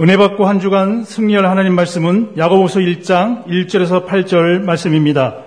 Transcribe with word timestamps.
은혜 0.00 0.16
받고 0.16 0.46
한 0.46 0.60
주간 0.60 1.02
승리할 1.02 1.44
하나님 1.44 1.74
말씀은 1.74 2.34
야고보서 2.36 2.78
1장 2.78 3.44
1절에서 3.46 4.06
8절 4.06 4.62
말씀입니다. 4.62 5.38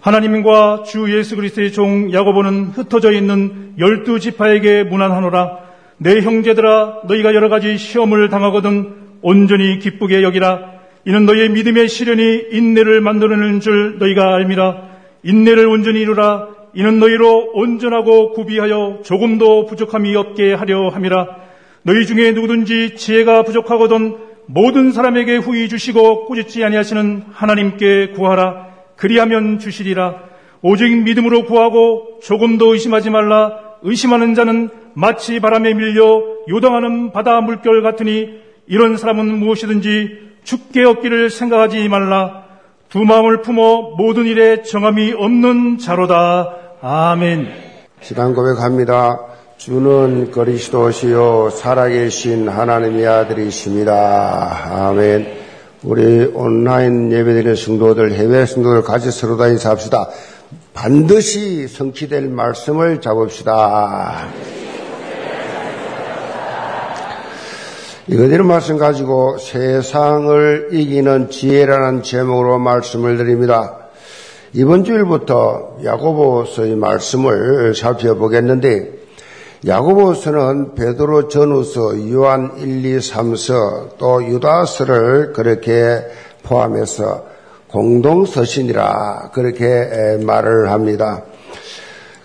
하나님과 0.00 0.82
주 0.84 1.16
예수 1.16 1.36
그리스도의 1.36 1.70
종 1.70 2.12
야고보는 2.12 2.72
흩어져 2.74 3.12
있는 3.12 3.74
열두 3.78 4.18
지파에게 4.18 4.82
문안하노라. 4.82 5.58
내 5.98 6.20
형제들아 6.20 7.02
너희가 7.06 7.32
여러 7.36 7.48
가지 7.48 7.78
시험을 7.78 8.28
당하거든 8.28 8.92
온전히 9.22 9.78
기쁘게 9.78 10.24
여기라. 10.24 10.58
이는 11.04 11.24
너희의 11.24 11.50
믿음의 11.50 11.88
시련이 11.88 12.46
인내를 12.50 13.00
만들어내는 13.00 13.60
줄 13.60 13.98
너희가 14.00 14.34
알미라. 14.34 14.82
인내를 15.22 15.64
온전히 15.68 16.00
이루라. 16.00 16.48
이는 16.74 16.98
너희로 16.98 17.52
온전하고 17.54 18.32
구비하여 18.32 18.98
조금도 19.04 19.66
부족함이 19.66 20.16
없게 20.16 20.54
하려 20.54 20.88
함이라 20.88 21.45
너희 21.86 22.04
중에 22.04 22.32
누구든지 22.32 22.96
지혜가 22.96 23.44
부족하거든 23.44 24.16
모든 24.46 24.90
사람에게 24.90 25.36
후히 25.36 25.68
주시고 25.68 26.26
꾸짖지 26.26 26.64
아니하시는 26.64 27.26
하나님께 27.30 28.08
구하라. 28.08 28.66
그리하면 28.96 29.60
주시리라. 29.60 30.16
오직 30.62 31.04
믿음으로 31.04 31.44
구하고 31.44 32.18
조금도 32.24 32.72
의심하지 32.72 33.10
말라. 33.10 33.52
의심하는 33.82 34.34
자는 34.34 34.68
마치 34.94 35.38
바람에 35.38 35.74
밀려 35.74 36.24
요동하는 36.48 37.12
바다 37.12 37.40
물결 37.40 37.82
같으니 37.82 38.30
이런 38.66 38.96
사람은 38.96 39.38
무엇이든지 39.38 40.30
죽게 40.42 40.82
얻기를 40.82 41.30
생각하지 41.30 41.88
말라. 41.88 42.46
두 42.88 43.04
마음을 43.04 43.42
품어 43.42 43.94
모든 43.96 44.26
일에 44.26 44.62
정함이 44.62 45.12
없는 45.16 45.78
자로다. 45.78 46.52
아멘. 46.82 47.46
시단 48.00 48.34
고백합니다. 48.34 49.35
주는 49.56 50.30
그리스도시요 50.30 51.48
살아계신 51.50 52.46
하나님의 52.46 53.06
아들이십니다. 53.06 54.88
아멘. 54.88 55.26
우리 55.82 56.30
온라인 56.34 57.10
예배드리는 57.10 57.56
성도들, 57.56 58.12
해외 58.12 58.44
성도들 58.44 58.82
같이 58.82 59.10
서로 59.10 59.38
다 59.38 59.48
인사합시다. 59.48 60.10
반드시 60.74 61.68
성취될 61.68 62.28
말씀을 62.28 63.00
잡읍시다. 63.00 64.26
이거대로 68.08 68.44
말씀 68.44 68.76
가지고 68.76 69.38
세상을 69.38 70.68
이기는 70.72 71.30
지혜라는 71.30 72.02
제목으로 72.02 72.58
말씀을 72.58 73.16
드립니다. 73.16 73.78
이번 74.52 74.84
주일부터 74.84 75.78
야고보서의 75.82 76.76
말씀을 76.76 77.74
살펴보겠는데 77.74 78.95
야고보서는 79.66 80.76
베드로 80.76 81.26
전후서, 81.26 82.10
요한 82.12 82.52
1, 82.58 82.84
2, 82.84 82.98
3서, 82.98 83.98
또 83.98 84.24
유다서를 84.24 85.32
그렇게 85.32 86.04
포함해서 86.44 87.24
공동서신이라 87.68 89.30
그렇게 89.34 90.18
말을 90.24 90.70
합니다. 90.70 91.24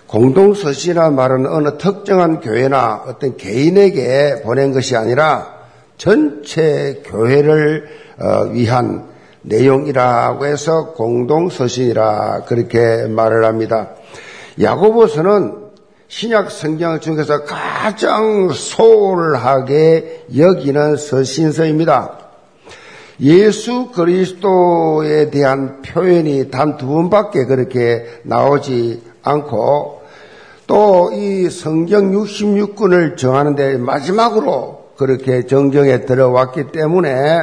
공동서신이라 0.06 1.10
말은 1.10 1.46
어느 1.46 1.78
특정한 1.78 2.40
교회나 2.40 3.04
어떤 3.06 3.36
개인에게 3.36 4.42
보낸 4.44 4.72
것이 4.72 4.94
아니라 4.94 5.62
전체 5.96 7.02
교회를 7.04 7.88
어, 8.20 8.44
위한 8.52 9.08
내용이라고 9.42 10.46
해서 10.46 10.92
공동서신이라 10.92 12.42
그렇게 12.46 13.06
말을 13.08 13.44
합니다. 13.44 13.90
야고보서는 14.60 15.61
신약 16.14 16.50
성경 16.50 17.00
중에서 17.00 17.44
가장 17.44 18.50
소홀하게 18.50 20.26
여기는 20.36 20.98
서신서입니다. 20.98 22.18
예수 23.22 23.90
그리스도에 23.92 25.30
대한 25.30 25.80
표현이 25.80 26.50
단 26.50 26.76
두 26.76 26.86
번밖에 26.88 27.46
그렇게 27.46 28.04
나오지 28.24 29.02
않고 29.22 30.02
또 30.66 31.10
이 31.14 31.48
성경 31.48 32.10
66권을 32.10 33.16
정하는데 33.16 33.78
마지막으로 33.78 34.88
그렇게 34.98 35.46
정정에 35.46 36.02
들어왔기 36.02 36.72
때문에 36.72 37.38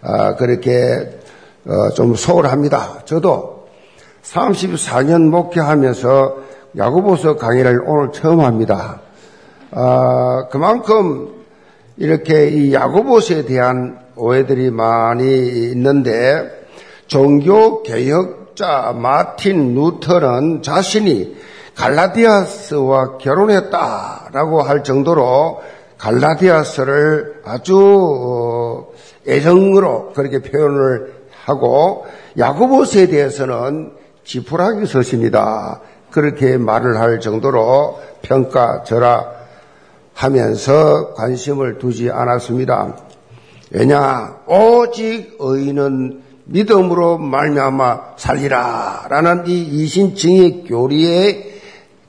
아, 0.00 0.36
그렇게 0.36 1.20
어, 1.66 1.90
좀 1.90 2.14
소홀합니다. 2.14 3.02
저도 3.04 3.66
34년 4.22 5.28
목회하면서 5.28 6.45
야고보서 6.76 7.36
강의를 7.36 7.82
오늘 7.86 8.12
처음 8.12 8.40
합니다. 8.40 9.00
아, 9.70 10.46
그만큼 10.50 11.30
이렇게 11.96 12.48
이 12.48 12.74
야고보서에 12.74 13.46
대한 13.46 13.98
오해들이 14.14 14.70
많이 14.70 15.24
있는데 15.70 16.66
종교 17.06 17.82
개혁자 17.82 18.92
마틴 18.94 19.74
루터는 19.74 20.62
자신이 20.62 21.36
갈라디아스와 21.74 23.18
결혼했다라고 23.18 24.62
할 24.62 24.82
정도로 24.82 25.60
갈라디아스를 25.96 27.42
아주 27.44 27.78
어, 27.78 28.88
애정으로 29.26 30.12
그렇게 30.12 30.40
표현을 30.42 31.14
하고 31.44 32.06
야고보서에 32.38 33.06
대해서는 33.06 33.92
지푸라기 34.24 34.86
서신이다. 34.86 35.80
그렇게 36.10 36.56
말을 36.56 36.98
할 36.98 37.20
정도로 37.20 38.00
평가절하 38.22 39.36
하면서 40.14 41.14
관심을 41.14 41.78
두지 41.78 42.10
않았습니다. 42.10 42.96
왜냐? 43.70 44.40
오직 44.46 45.36
의인은 45.38 46.22
믿음으로 46.44 47.18
말미암아 47.18 48.14
살리라라는 48.16 49.44
이 49.46 49.60
이신증의 49.60 50.64
교리에 50.64 51.60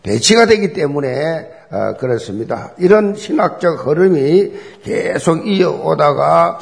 배치가 0.03 0.45
되기 0.45 0.73
때문에 0.73 1.57
어, 1.69 1.95
그렇습니다. 1.99 2.71
이런 2.77 3.15
신학적 3.15 3.85
흐름이 3.85 4.53
계속 4.83 5.45
이어오다가 5.45 6.59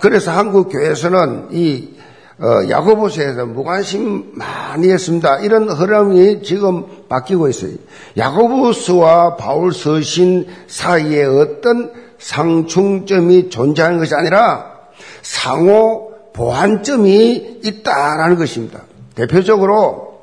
그래서 0.00 0.30
한국 0.30 0.68
교회에서는 0.68 1.48
이 1.50 1.99
어, 2.42 2.66
야고보서에서 2.70 3.44
무관심 3.44 4.32
많이 4.32 4.90
했습니다. 4.90 5.40
이런 5.40 5.68
흐름이 5.68 6.42
지금 6.42 6.86
바뀌고 7.06 7.48
있어요. 7.48 7.72
야고보서와 8.16 9.36
바울 9.36 9.74
서신 9.74 10.46
사이에 10.66 11.24
어떤 11.24 11.92
상충점이 12.18 13.50
존재하는 13.50 13.98
것이 13.98 14.14
아니라 14.14 14.72
상호 15.20 16.12
보완점이 16.32 17.60
있다라는 17.62 18.36
것입니다. 18.36 18.80
대표적으로 19.14 20.20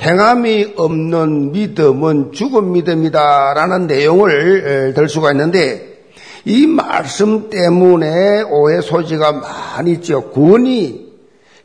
행함이 0.00 0.74
없는 0.76 1.52
믿음은 1.52 2.32
죽은 2.32 2.72
믿음이다라는 2.72 3.86
내용을 3.86 4.92
들 4.94 5.08
수가 5.08 5.32
있는데 5.32 5.98
이 6.44 6.66
말씀 6.66 7.48
때문에 7.48 8.42
오해 8.42 8.82
소지가 8.82 9.32
많이 9.32 9.92
있죠. 9.92 10.30
구원이 10.30 11.07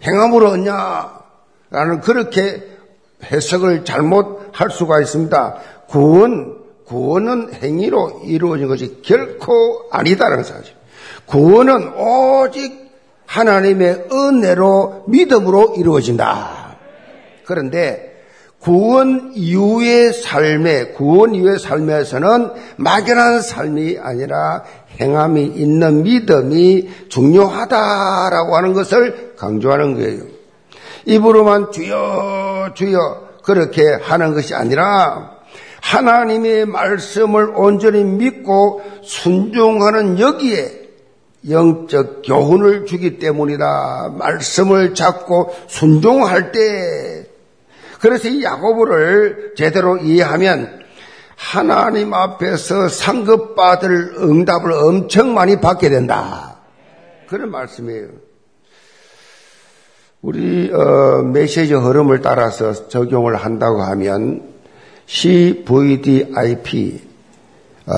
행함으로 0.06 0.50
얻냐 0.50 1.24
라는 1.70 2.02
그렇게 2.02 2.62
해석을 3.24 3.86
잘못할 3.86 4.70
수가 4.70 5.00
있습니다. 5.00 5.56
구원, 5.88 6.58
구원은 6.86 7.54
행위로 7.54 8.22
이루어진 8.26 8.68
것이 8.68 9.02
결코 9.02 9.88
아니다라는 9.92 10.44
사실. 10.44 10.74
구원은 11.26 11.94
오직 11.96 12.92
하나님의 13.26 14.08
은혜로 14.12 15.06
믿음으로 15.08 15.76
이루어진다. 15.78 16.78
그런데 17.46 18.14
구원 18.60 19.32
이후의 19.34 20.14
삶에, 20.14 20.94
구원 20.94 21.36
이후의 21.36 21.60
삶에서는 21.60 22.52
막연한 22.78 23.42
삶이 23.42 23.98
아니라 24.02 24.64
행함이 25.02 25.44
있는 25.44 26.04
믿음이 26.04 26.90
중요하다라고 27.10 28.56
하는 28.56 28.74
것을 28.74 29.33
강조하는 29.44 29.96
거예요. 29.96 30.24
입으로만 31.06 31.72
주여, 31.72 32.72
주여, 32.76 33.30
그렇게 33.44 33.82
하는 34.02 34.34
것이 34.34 34.56
아니라 34.56 35.34
하나님의 35.82 36.66
말씀을 36.66 37.52
온전히 37.56 38.06
믿고 38.06 38.82
순종하는 39.04 40.18
여기에 40.18 40.84
영적 41.50 42.22
교훈을 42.24 42.86
주기 42.86 43.20
때문이다. 43.20 44.14
말씀을 44.18 44.94
잡고 44.94 45.54
순종할 45.68 46.54
때 46.54 47.28
그래서 48.00 48.30
이 48.30 48.44
야고보를 48.44 49.54
제대로 49.58 49.98
이해하면 49.98 50.84
하나님 51.36 52.14
앞에서 52.14 52.88
상급받을 52.88 54.16
응답을 54.20 54.72
엄청 54.72 55.34
많이 55.34 55.60
받게 55.60 55.90
된다. 55.90 56.62
그런 57.28 57.52
말씀이에요. 57.52 58.08
우리 60.24 60.72
어, 60.74 61.22
메시지 61.22 61.74
흐름을 61.74 62.22
따라서 62.22 62.88
적용을 62.88 63.36
한다고 63.36 63.84
하면 63.84 64.54
CVDIP 65.06 67.02
어, 67.88 67.94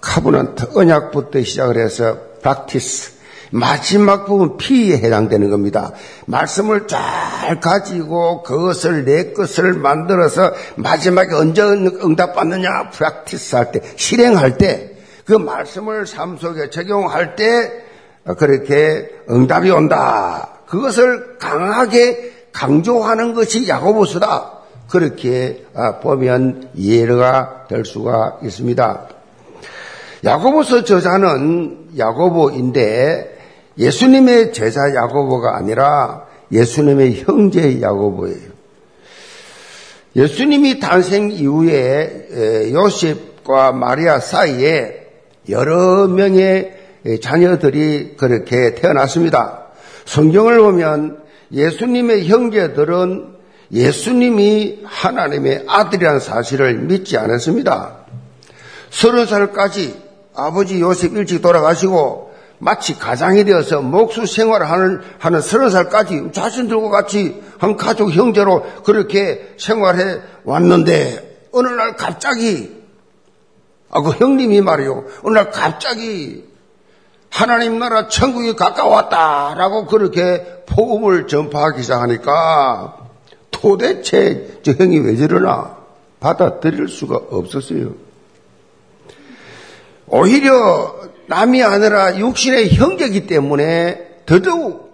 카브넌트 0.00 0.70
언약부터 0.74 1.42
시작을 1.42 1.76
해서 1.76 2.16
practice. 2.42 3.20
마지막 3.52 4.24
부분 4.24 4.56
P에 4.56 4.96
해당되는 4.96 5.50
겁니다. 5.50 5.92
말씀을 6.24 6.86
잘 6.86 7.60
가지고 7.60 8.42
그것을 8.42 9.04
내 9.04 9.32
것을 9.32 9.74
만들어서 9.74 10.54
마지막에 10.76 11.34
언제 11.34 11.60
응답받느냐 11.60 12.88
practice 12.90 13.58
할 13.58 13.70
때, 13.70 13.82
실행할 13.96 14.56
때, 14.56 14.96
그 15.26 15.34
말씀을 15.34 16.06
삶 16.06 16.38
속에 16.38 16.70
적용할 16.70 17.36
때 17.36 17.84
그렇게 18.38 19.10
응답이 19.28 19.70
온다. 19.70 20.59
그것을 20.70 21.36
강하게 21.38 22.32
강조하는 22.52 23.34
것이 23.34 23.68
야고보서다. 23.68 24.52
그렇게 24.88 25.64
보면 26.02 26.70
이해가 26.74 27.66
될 27.68 27.84
수가 27.84 28.38
있습니다. 28.42 29.08
야고보서 30.24 30.84
저자는 30.84 31.90
야고보인데 31.98 33.38
예수님의 33.78 34.52
제자 34.52 34.94
야고보가 34.94 35.56
아니라 35.56 36.26
예수님의 36.52 37.22
형제 37.22 37.80
야고보예요. 37.80 38.50
예수님이 40.16 40.80
탄생 40.80 41.30
이후에 41.30 42.70
요셉과 42.72 43.72
마리아 43.72 44.20
사이에 44.20 45.06
여러 45.48 46.06
명의 46.08 46.76
자녀들이 47.22 48.16
그렇게 48.16 48.74
태어났습니다. 48.74 49.69
성경을 50.04 50.58
보면 50.60 51.22
예수님의 51.52 52.26
형제들은 52.28 53.40
예수님이 53.72 54.80
하나님의 54.84 55.64
아들이라는 55.68 56.20
사실을 56.20 56.74
믿지 56.78 57.16
않았습니다. 57.16 57.96
서른 58.90 59.26
살까지 59.26 59.96
아버지 60.34 60.80
요셉 60.80 61.14
일찍 61.16 61.42
돌아가시고 61.42 62.30
마치 62.58 62.98
가장이 62.98 63.44
되어서 63.44 63.80
목수 63.80 64.26
생활을 64.26 64.68
하는, 64.68 65.40
서른 65.40 65.70
살까지 65.70 66.30
자신들과 66.32 66.90
같이 66.90 67.42
한 67.58 67.76
가족 67.76 68.10
형제로 68.10 68.64
그렇게 68.84 69.54
생활해 69.58 70.20
왔는데 70.44 71.48
어느 71.52 71.68
날 71.68 71.96
갑자기 71.96 72.80
아, 73.90 74.02
그 74.02 74.10
형님이 74.10 74.60
말이요. 74.60 75.04
어느 75.24 75.34
날 75.34 75.50
갑자기 75.50 76.44
하나님 77.30 77.78
나라 77.78 78.08
천국이 78.08 78.54
가까웠다라고 78.54 79.86
그렇게 79.86 80.64
복음을 80.66 81.26
전파하기 81.26 81.82
시작하니까 81.82 83.06
도대체 83.50 84.60
저 84.62 84.72
형이 84.72 84.98
왜 84.98 85.16
저러나 85.16 85.76
받아들일 86.18 86.88
수가 86.88 87.16
없었어요. 87.30 87.94
오히려 90.08 90.94
남이 91.28 91.62
아니라 91.62 92.18
육신의 92.18 92.74
형제이기 92.74 93.26
때문에 93.26 94.22
더더욱 94.26 94.90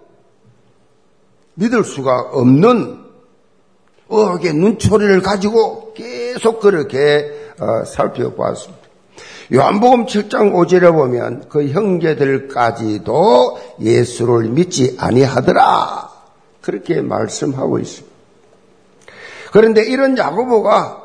믿을 1.55 1.83
수가 1.83 2.29
없는 2.31 3.03
어하게 4.07 4.53
눈초리를 4.53 5.21
가지고 5.21 5.93
계속 5.95 6.59
그렇게 6.59 7.51
어, 7.59 7.83
살펴보았습니다. 7.83 8.76
요한복음 9.53 10.07
7장 10.07 10.53
5절에 10.53 10.91
보면 10.91 11.47
그 11.47 11.69
형제들까지도 11.69 13.57
예수를 13.79 14.49
믿지 14.49 14.97
아니하더라. 14.99 16.09
그렇게 16.59 16.99
말씀하고 16.99 17.79
있습니다. 17.79 18.15
그런데 19.53 19.85
이런 19.85 20.17
야고보가 20.17 21.03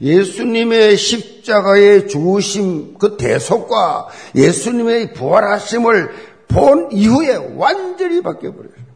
예수님의 0.00 0.96
십자가의 0.96 2.06
죽으심 2.06 2.98
그 2.98 3.16
대속과 3.16 4.08
예수님의 4.36 5.14
부활하심을 5.14 6.10
본 6.46 6.92
이후에 6.92 7.54
완전히 7.56 8.22
바뀌어버려요. 8.22 8.86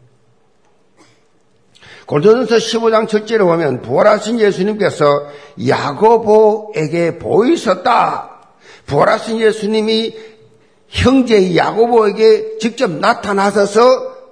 고린도전서 2.07 2.57
15장 2.57 3.09
7절에 3.09 3.39
보면 3.41 3.83
부활하신 3.83 4.39
예수님께서 4.39 5.27
야고보에게 5.67 7.19
보이셨다. 7.19 8.30
부활하신 8.91 9.39
예수님이 9.39 10.17
형제 10.89 11.55
야고보에게 11.55 12.59
직접 12.59 12.91
나타나셔서 12.91 13.81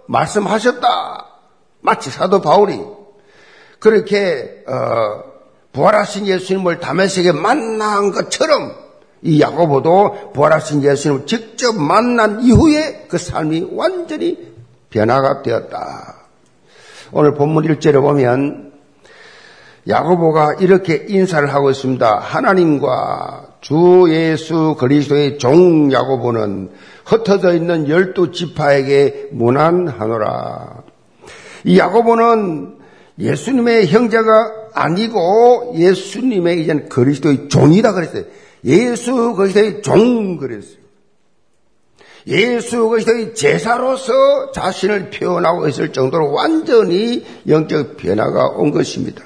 말씀하셨다. 0.06 1.26
마치 1.80 2.10
사도 2.10 2.40
바울이 2.40 2.80
그렇게 3.78 4.64
어, 4.66 5.22
부활하신 5.72 6.26
예수님을 6.26 6.80
다메섹에 6.80 7.30
만난 7.30 8.10
것처럼 8.10 8.74
이 9.22 9.40
야고보도 9.40 10.32
부활하신 10.34 10.82
예수님을 10.82 11.26
직접 11.26 11.76
만난 11.76 12.42
이후에 12.42 13.06
그 13.08 13.16
삶이 13.16 13.68
완전히 13.74 14.54
변화가 14.90 15.42
되었다. 15.42 16.16
오늘 17.12 17.34
본문 17.34 17.64
1절에 17.64 18.00
보면 18.00 18.72
야고보가 19.88 20.56
이렇게 20.58 21.06
인사를 21.08 21.54
하고 21.54 21.70
있습니다. 21.70 22.18
하나님과 22.18 23.47
주 23.60 24.06
예수 24.10 24.76
그리스도의 24.78 25.38
종 25.38 25.92
야고보는 25.92 26.70
흩어져 27.04 27.54
있는 27.54 27.88
열두 27.88 28.32
지파에게 28.32 29.30
무난하노라. 29.32 30.82
이 31.64 31.78
야고보는 31.78 32.76
예수님의 33.18 33.88
형제가 33.88 34.52
아니고 34.74 35.74
예수님의 35.76 36.62
이젠 36.62 36.88
그리스도의 36.88 37.48
종이다 37.48 37.92
그랬어요. 37.92 38.24
예수 38.64 39.34
그리스도의 39.34 39.82
종 39.82 40.36
그랬어요. 40.36 40.78
예수 42.28 42.88
그리스도의 42.88 43.34
제사로서 43.34 44.52
자신을 44.52 45.10
표현하고 45.10 45.66
있을 45.68 45.92
정도로 45.92 46.32
완전히 46.32 47.24
영적 47.48 47.96
변화가 47.96 48.48
온 48.56 48.70
것입니다. 48.70 49.22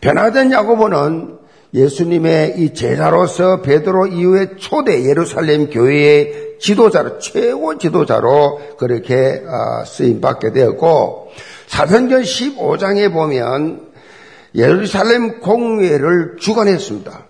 변화된 0.00 0.50
야고보는 0.52 1.38
예수님의 1.74 2.54
이 2.58 2.74
제자로서 2.74 3.62
베드로 3.62 4.08
이후에 4.08 4.56
초대 4.58 5.04
예루살렘 5.04 5.70
교회의 5.70 6.58
지도자로 6.60 7.18
최고 7.18 7.78
지도자로 7.78 8.76
그렇게 8.78 9.42
아, 9.46 9.84
쓰임 9.84 10.20
받게 10.20 10.52
되었고 10.52 11.30
사편전 11.66 12.22
15장에 12.22 13.12
보면 13.12 13.90
예루살렘 14.54 15.40
공회를 15.40 16.36
주관했습니다. 16.38 17.26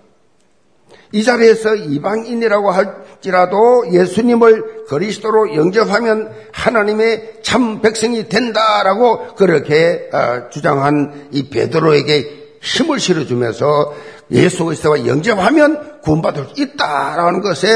이 1.13 1.23
자리에서 1.23 1.77
이방인이라고 1.77 2.71
할지라도 2.71 3.85
예수님을 3.93 4.87
그리스도로 4.89 5.55
영접하면 5.55 6.33
하나님의 6.53 7.41
참 7.43 7.81
백성이 7.81 8.29
된다라고 8.29 9.35
그렇게 9.37 10.09
아, 10.13 10.49
주장한 10.49 11.29
이 11.31 11.49
베드로에게 11.49 12.43
힘을 12.61 12.99
실어주면서 12.99 13.95
예수 14.31 14.65
그리스도와 14.65 15.07
영접하면 15.07 16.01
구원받을 16.03 16.47
수 16.55 16.63
있다라는 16.63 17.41
것에 17.43 17.69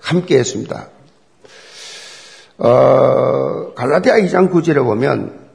함께했습니다. 0.00 0.88
어, 2.58 3.74
갈라디아 3.74 4.16
2장 4.16 4.50
9절에 4.50 4.82
보면 4.82 5.48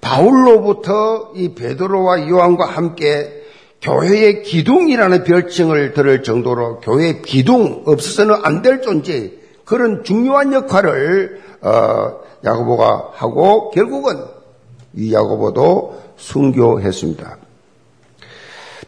바울로부터 0.00 1.32
이 1.34 1.54
베드로와 1.54 2.28
요한과 2.28 2.66
함께 2.66 3.42
교회의 3.80 4.42
기둥이라는 4.42 5.24
별칭을 5.24 5.92
들을 5.92 6.22
정도로 6.22 6.80
교회의 6.80 7.22
기둥 7.22 7.82
없어서는 7.86 8.36
안 8.42 8.62
될 8.62 8.80
존재 8.82 9.32
그런 9.64 10.04
중요한 10.04 10.52
역할을 10.52 11.40
어, 11.62 12.12
야고보가 12.44 13.10
하고 13.12 13.70
결국은 13.70 14.24
이 14.94 15.12
야고보도 15.12 16.02
순교했습니다. 16.16 17.38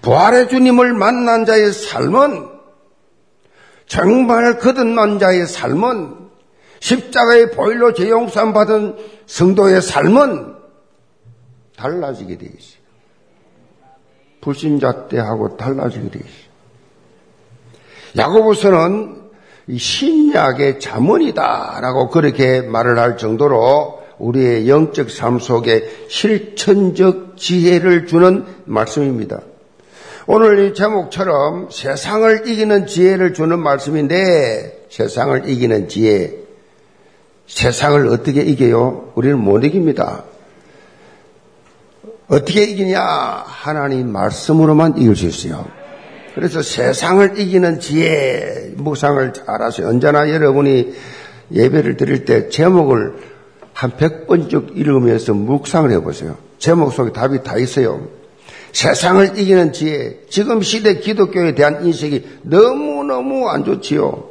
부활의 0.02 0.48
주님을 0.48 0.92
만난 0.92 1.44
자의 1.44 1.72
삶은 1.72 2.48
정말 3.86 4.58
거듭난 4.58 5.18
자의 5.18 5.46
삶은 5.46 6.26
십자가의 6.80 7.52
보일로 7.52 7.94
재용산 7.94 8.52
받은 8.52 8.96
성도의 9.26 9.80
삶은 9.80 10.54
달라지게 11.76 12.38
되어 12.38 12.48
있어요. 12.48 12.80
불신자 14.40 15.08
때하고 15.08 15.56
달라지게 15.56 16.10
되어 16.10 16.20
있어요. 16.20 16.46
야고보서는 18.16 19.26
신약의 19.76 20.80
자문이다라고 20.80 22.08
그렇게 22.10 22.62
말을 22.62 22.98
할 22.98 23.16
정도로 23.16 24.02
우리의 24.18 24.68
영적 24.68 25.10
삶 25.10 25.38
속에 25.38 26.06
실천적 26.08 27.36
지혜를 27.36 28.06
주는 28.06 28.46
말씀입니다. 28.64 29.40
오늘 30.28 30.58
이 30.58 30.74
제목처럼 30.74 31.68
세상을 31.70 32.48
이기는 32.48 32.88
지혜를 32.88 33.32
주는 33.32 33.60
말씀인데 33.60 34.86
세상을 34.90 35.48
이기는 35.48 35.88
지혜. 35.88 36.34
세상을 37.46 38.08
어떻게 38.08 38.42
이겨요? 38.42 39.12
우리는 39.14 39.38
못 39.38 39.62
이깁니다. 39.64 40.24
어떻게 42.26 42.64
이기냐? 42.64 43.00
하나님 43.00 44.10
말씀으로만 44.10 44.98
이길 44.98 45.14
수 45.14 45.26
있어요. 45.26 45.64
그래서 46.34 46.60
세상을 46.60 47.38
이기는 47.38 47.78
지혜 47.78 48.72
묵상을 48.74 49.32
잘하세요. 49.32 49.86
언제나 49.86 50.28
여러분이 50.28 50.92
예배를 51.52 51.96
드릴 51.96 52.24
때 52.24 52.48
제목을 52.48 53.14
한 53.72 53.92
100번씩 53.92 54.76
읽으면서 54.76 55.34
묵상을 55.34 55.88
해보세요. 55.92 56.36
제목 56.58 56.92
속에 56.92 57.12
답이 57.12 57.44
다 57.44 57.56
있어요. 57.58 58.15
세상을 58.72 59.38
이기는 59.38 59.72
지혜. 59.72 60.20
지금 60.28 60.62
시대 60.62 60.98
기독교에 60.98 61.54
대한 61.54 61.84
인식이 61.86 62.40
너무너무 62.42 63.48
안 63.48 63.64
좋지요. 63.64 64.30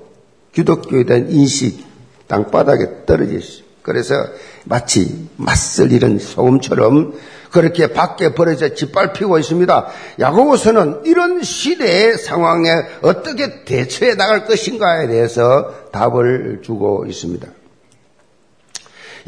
기독교에 0.54 1.04
대한 1.04 1.30
인식 1.30 1.84
땅바닥에 2.28 3.06
떨어지죠. 3.06 3.64
그래서 3.82 4.16
마치 4.64 5.28
맞설 5.36 5.92
이런 5.92 6.18
소금처럼 6.18 7.14
그렇게 7.52 7.94
밖에 7.94 8.34
버려져 8.34 8.74
짓밟히고 8.74 9.38
있습니다. 9.38 9.88
야고보서는 10.20 11.02
이런 11.06 11.42
시대의 11.44 12.18
상황에 12.18 12.70
어떻게 13.02 13.64
대처해 13.64 14.16
나갈 14.16 14.46
것인가에 14.46 15.08
대해서 15.08 15.90
답을 15.92 16.62
주고 16.64 17.06
있습니다. 17.08 17.48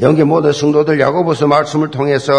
영계 0.00 0.24
모든 0.24 0.52
성도들 0.52 1.00
야고보서 1.00 1.46
말씀을 1.46 1.90
통해서 1.90 2.32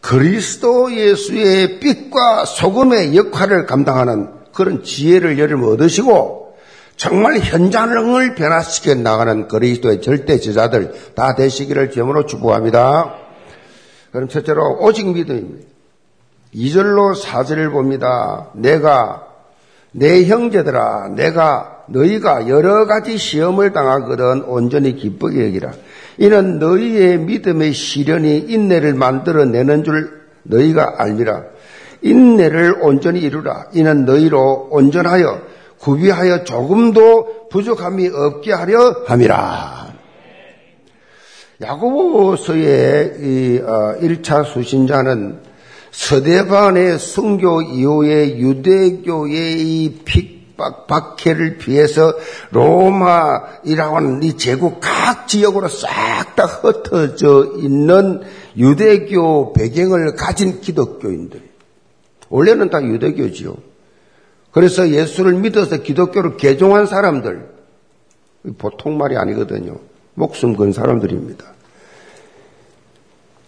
그리스도 0.00 0.92
예수의 0.92 1.78
빛과 1.80 2.44
소금의 2.44 3.16
역할을 3.16 3.66
감당하는 3.66 4.30
그런 4.52 4.82
지혜를 4.82 5.38
여러분 5.38 5.72
얻으시고 5.72 6.56
정말 6.96 7.38
현장을 7.38 8.34
변화시켜 8.34 8.94
나가는 8.94 9.48
그리스도의 9.48 10.02
절대 10.02 10.38
제자들 10.38 10.92
다 11.14 11.34
되시기를 11.34 11.90
점으로 11.90 12.26
축복합니다. 12.26 13.14
그럼 14.12 14.28
첫째로 14.28 14.78
오직 14.80 15.06
믿음입니다. 15.06 15.66
2절로 16.54 17.14
4절을 17.14 17.70
봅니다. 17.70 18.48
내가 18.54 19.26
내 19.92 20.24
형제들아 20.26 21.08
내가 21.16 21.84
너희가 21.88 22.48
여러 22.48 22.86
가지 22.86 23.18
시험을 23.18 23.72
당하거든 23.72 24.42
온전히 24.42 24.96
기쁘게 24.96 25.46
여기라. 25.46 25.72
이는 26.20 26.58
너희의 26.58 27.18
믿음의 27.18 27.72
시련이 27.72 28.44
인내를 28.48 28.92
만들어내는 28.92 29.84
줄 29.84 30.20
너희가 30.42 30.96
알미라. 30.98 31.44
인내를 32.02 32.76
온전히 32.82 33.20
이루라. 33.20 33.68
이는 33.72 34.04
너희로 34.04 34.68
온전하여 34.70 35.40
구비하여 35.78 36.44
조금도 36.44 37.48
부족함이 37.48 38.08
없게 38.12 38.52
하려 38.52 39.04
함이라. 39.06 39.94
야고보서의 41.62 43.14
이 43.18 43.60
1차 43.62 44.40
어, 44.40 44.44
수신자는 44.44 45.40
서대반의 45.90 46.98
순교 46.98 47.62
이후에 47.62 48.36
유대교의 48.36 49.62
이핍 49.62 50.39
박, 50.60 50.86
박해를 50.86 51.58
피해서 51.58 52.14
로마이라고 52.50 53.96
하는 53.96 54.22
이 54.22 54.36
제국 54.36 54.78
각 54.80 55.26
지역으로 55.26 55.68
싹 55.68 56.36
다 56.36 56.44
흩어져 56.44 57.54
있는 57.56 58.20
유대교 58.56 59.52
배경을 59.54 60.14
가진 60.14 60.60
기독교인들. 60.60 61.42
원래는 62.28 62.70
다 62.70 62.82
유대교지요. 62.82 63.56
그래서 64.52 64.90
예수를 64.90 65.34
믿어서 65.34 65.78
기독교를 65.78 66.36
개종한 66.36 66.86
사람들, 66.86 67.48
보통 68.58 68.98
말이 68.98 69.16
아니거든요. 69.16 69.76
목숨 70.14 70.56
건 70.56 70.72
사람들입니다. 70.72 71.44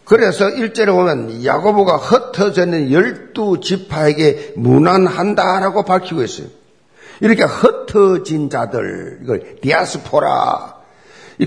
그래서 0.04 0.50
일절에 0.50 0.92
보면 0.92 1.44
야고보가 1.44 1.96
흩어져 1.96 2.64
있는 2.64 2.92
열두 2.92 3.60
지파에게 3.60 4.54
무난한다라고 4.56 5.84
밝히고 5.84 6.22
있어요. 6.22 6.48
이렇게 7.22 7.44
흩어진 7.44 8.50
자들, 8.50 9.20
이걸 9.22 9.60
디아스포라, 9.60 10.74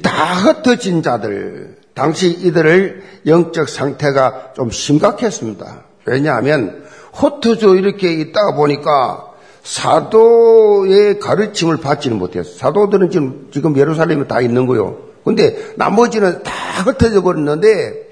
다 0.01 0.34
흩어진 0.34 1.03
자들, 1.03 1.75
당시 1.94 2.29
이들을 2.29 3.03
영적 3.27 3.67
상태가 3.67 4.53
좀 4.55 4.72
심각했습니다. 4.72 5.84
왜냐하면 6.05 6.86
흩어져 7.13 7.75
이렇게 7.75 8.13
있다가 8.13 8.55
보니까 8.55 9.32
사도의 9.63 11.20
가르침을 11.20 11.77
받지는 11.77 12.20
못했어요. 12.20 12.55
사도들은 12.55 13.10
지금, 13.10 13.50
지금 13.51 13.75
예루살렘에 13.77 14.27
다 14.27 14.39
있는 14.39 14.67
거요. 14.67 14.98
근데 15.25 15.74
나머지는 15.75 16.44
다 16.44 16.51
흩어져 16.86 17.22
버렸는데, 17.22 18.05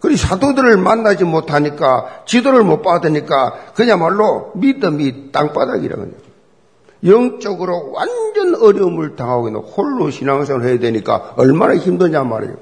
그 0.00 0.16
사도들을 0.16 0.78
만나지 0.78 1.24
못하니까, 1.24 2.22
지도를 2.26 2.62
못 2.62 2.80
받으니까, 2.80 3.72
그야말로 3.74 4.52
믿음이 4.54 5.32
땅바닥이라거든요. 5.32 6.29
영적으로 7.04 7.92
완전 7.92 8.54
어려움을 8.54 9.16
당하고 9.16 9.48
있는 9.48 9.60
홀로 9.60 10.10
신앙생활을 10.10 10.68
해야 10.68 10.78
되니까 10.78 11.34
얼마나 11.36 11.76
힘드냐 11.76 12.24
말이에요. 12.24 12.56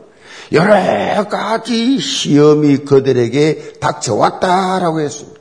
여러 0.53 1.29
가지 1.29 1.99
시험이 1.99 2.79
그들에게 2.79 3.75
닥쳐왔다라고 3.81 5.01
했습니다. 5.01 5.39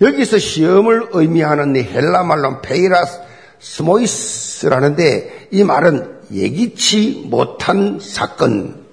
여기서 0.00 0.38
시험을 0.38 1.10
의미하는 1.12 1.76
헬라 1.76 2.24
말로 2.24 2.60
πειρασμοῖς라는데 2.60 5.48
이 5.52 5.62
말은 5.62 6.22
예기치 6.32 7.26
못한 7.26 7.98
사건, 8.00 8.84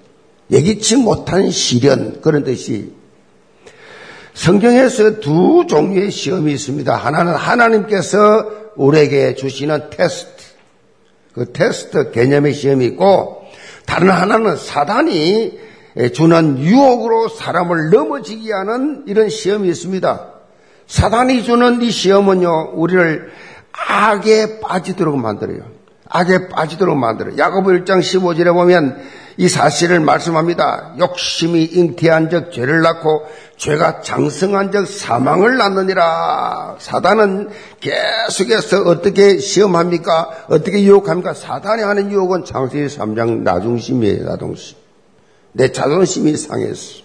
예기치 0.50 0.96
못한 0.96 1.50
시련 1.50 2.20
그런 2.20 2.44
뜻이 2.44 2.92
성경에서 4.40 5.20
두 5.20 5.66
종류의 5.68 6.10
시험이 6.10 6.52
있습니다. 6.52 6.96
하나는 6.96 7.34
하나님께서 7.34 8.46
우리에게 8.74 9.34
주시는 9.34 9.90
테스트, 9.90 10.44
그 11.34 11.52
테스트 11.52 12.10
개념의 12.10 12.54
시험이 12.54 12.86
있고 12.86 13.42
다른 13.84 14.08
하나는 14.08 14.56
사단이 14.56 15.58
주는 16.14 16.58
유혹으로 16.58 17.28
사람을 17.28 17.90
넘어지게 17.90 18.50
하는 18.50 19.04
이런 19.06 19.28
시험이 19.28 19.68
있습니다. 19.68 20.30
사단이 20.86 21.44
주는 21.44 21.82
이 21.82 21.90
시험은요, 21.90 22.70
우리를 22.76 23.30
악에 23.72 24.60
빠지도록 24.60 25.18
만들어요. 25.18 25.64
악에 26.08 26.48
빠지도록 26.48 26.96
만들어요. 26.96 27.36
야고보 27.36 27.72
1장 27.72 27.98
15절에 27.98 28.54
보면 28.54 29.02
이 29.36 29.48
사실을 29.48 30.00
말씀합니다. 30.00 30.94
욕심이 30.98 31.64
잉태한 31.64 32.30
적 32.30 32.52
죄를 32.52 32.82
낳고 32.82 33.26
죄가 33.56 34.00
장성한 34.00 34.72
적 34.72 34.86
사망을 34.86 35.56
낳느니라. 35.56 36.76
사단은 36.78 37.50
계속해서 37.80 38.82
어떻게 38.82 39.38
시험합니까? 39.38 40.46
어떻게 40.48 40.82
유혹합니까? 40.82 41.34
사단이 41.34 41.82
하는 41.82 42.10
유혹은 42.10 42.44
창세기 42.44 42.86
3장 42.86 43.42
나중심이에요, 43.42 44.24
나중심. 44.24 44.76
내 45.52 45.72
자존심이 45.72 46.36
상했어. 46.36 47.02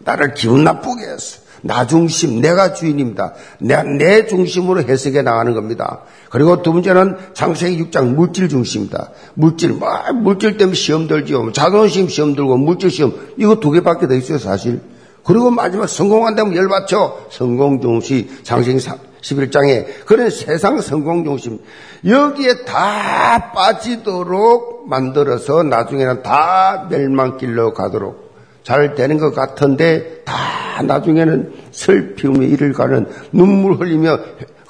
나를 0.00 0.34
기분 0.34 0.64
나쁘게 0.64 1.04
했어. 1.06 1.41
나 1.62 1.86
중심, 1.86 2.40
내가 2.40 2.74
주인입니다. 2.74 3.34
내, 3.58 3.82
내 3.82 4.26
중심으로 4.26 4.82
해석해 4.82 5.22
나가는 5.22 5.54
겁니다. 5.54 6.00
그리고 6.28 6.62
두 6.62 6.72
번째는 6.72 7.16
창세기 7.34 7.84
6장 7.84 8.14
물질 8.14 8.48
중심입니다. 8.48 9.10
물질, 9.34 9.70
뭐, 9.70 9.88
물질 10.14 10.56
때문에 10.56 10.74
시험 10.74 11.06
들지요. 11.06 11.52
자존심 11.52 12.08
시험 12.08 12.34
들고 12.34 12.56
물질 12.56 12.90
시험. 12.90 13.14
이거 13.36 13.60
두 13.60 13.70
개밖에 13.70 14.08
더 14.08 14.14
있어요, 14.14 14.38
사실. 14.38 14.80
그리고 15.24 15.50
마지막 15.50 15.88
성공한다면 15.88 16.56
열받쳐. 16.56 17.28
성공 17.30 17.80
중심, 17.80 18.28
창세기 18.42 18.78
11장에. 19.22 20.04
그런 20.04 20.30
세상 20.30 20.80
성공 20.80 21.24
중심. 21.24 21.60
여기에 22.04 22.64
다 22.64 23.52
빠지도록 23.52 24.88
만들어서 24.88 25.62
나중에는 25.62 26.24
다 26.24 26.88
멸망길로 26.90 27.72
가도록 27.72 28.21
잘 28.62 28.94
되는 28.94 29.18
것 29.18 29.34
같은데 29.34 30.22
다 30.24 30.82
나중에는 30.82 31.52
슬픔이 31.70 32.46
이를 32.46 32.72
가는 32.72 33.06
눈물 33.32 33.74
흘리며 33.74 34.18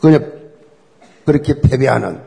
그냥 0.00 0.32
그렇게 1.24 1.60
패배하는 1.60 2.20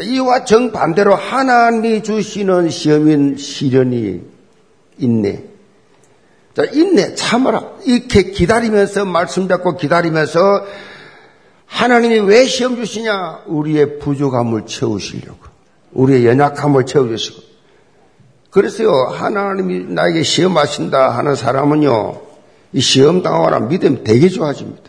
이와 0.00 0.44
정반대로 0.44 1.14
하나님이 1.14 2.02
주시는 2.02 2.68
시험인 2.68 3.36
시련이 3.36 4.22
있네. 4.98 5.44
자, 6.54 6.64
있네. 6.64 7.14
참아라. 7.14 7.74
이렇게 7.84 8.30
기다리면서 8.30 9.04
말씀 9.04 9.48
잡고 9.48 9.76
기다리면서 9.76 10.38
하나님이 11.66 12.20
왜 12.20 12.44
시험 12.44 12.76
주시냐? 12.76 13.42
우리의 13.46 13.98
부족함을 13.98 14.66
채우시려고. 14.66 15.38
우리의 15.92 16.26
연약함을 16.26 16.86
채워주시고. 16.86 17.53
그래서요, 18.54 18.92
하나님이 19.10 19.92
나에게 19.92 20.22
시험하신다 20.22 21.10
하는 21.10 21.34
사람은요, 21.34 22.20
이 22.72 22.80
시험 22.80 23.20
당하거나 23.20 23.58
믿음이 23.66 24.04
되게 24.04 24.28
좋아집니다. 24.28 24.82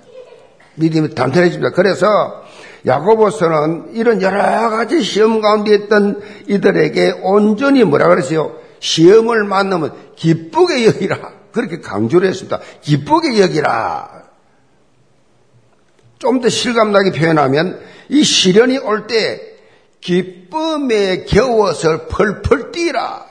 믿음이 0.76 1.16
단단해집니다. 1.16 1.72
그래서 1.72 2.44
야고보서는 2.86 3.96
이런 3.96 4.22
여러 4.22 4.70
가지 4.70 5.02
시험 5.02 5.42
가운데 5.42 5.74
있던 5.74 6.22
이들에게 6.48 7.22
온전히 7.24 7.84
뭐라 7.84 8.08
그랬어요? 8.08 8.56
시험을 8.80 9.46
만나면 9.46 9.94
기쁘게 10.16 10.86
여기라. 10.86 11.18
그렇게 11.52 11.80
강조를 11.80 12.30
했습니다. 12.30 12.60
기쁘게 12.82 13.40
여기라. 13.42 14.26
좀 16.20 16.40
더 16.40 16.50
실감나게 16.50 17.14
표현하면 17.14 17.80
이 18.10 18.24
시련이 18.24 18.78
올 18.78 19.08
때 19.08 19.42
기쁨에 20.02 21.24
겨워서 21.26 22.06
펄펄 22.08 22.72
뛰라. 22.72 23.26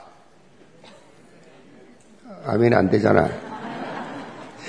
아멘 2.45 2.73
안 2.73 2.89
되잖아. 2.89 3.29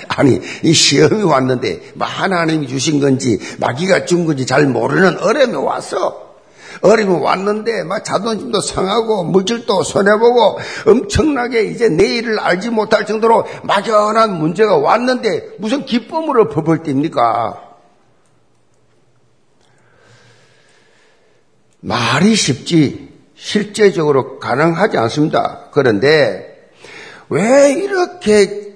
아니 0.09 0.39
이 0.63 0.73
시험이 0.73 1.23
왔는데 1.23 1.91
뭐 1.95 2.07
하나님이 2.07 2.67
주신 2.67 2.99
건지 2.99 3.39
마귀가 3.59 4.05
준 4.05 4.25
건지 4.25 4.45
잘 4.45 4.65
모르는 4.65 5.19
어려움이 5.19 5.55
왔어. 5.55 6.27
어려움이 6.81 7.23
왔는데 7.23 7.83
막 7.83 8.03
자존심도 8.03 8.61
상하고 8.61 9.23
물질도 9.23 9.83
손해보고 9.83 10.59
엄청나게 10.87 11.63
이제 11.63 11.89
내일을 11.89 12.39
알지 12.39 12.69
못할 12.69 13.05
정도로 13.05 13.45
막연한 13.63 14.37
문제가 14.37 14.77
왔는데 14.77 15.55
무슨 15.59 15.85
기쁨으로 15.85 16.49
펄펄 16.49 16.83
뜁니까? 16.83 17.57
말이 21.79 22.35
쉽지 22.35 23.07
실제적으로 23.35 24.39
가능하지 24.39 24.97
않습니다. 24.97 25.69
그런데 25.71 26.46
왜 27.29 27.73
이렇게 27.73 28.75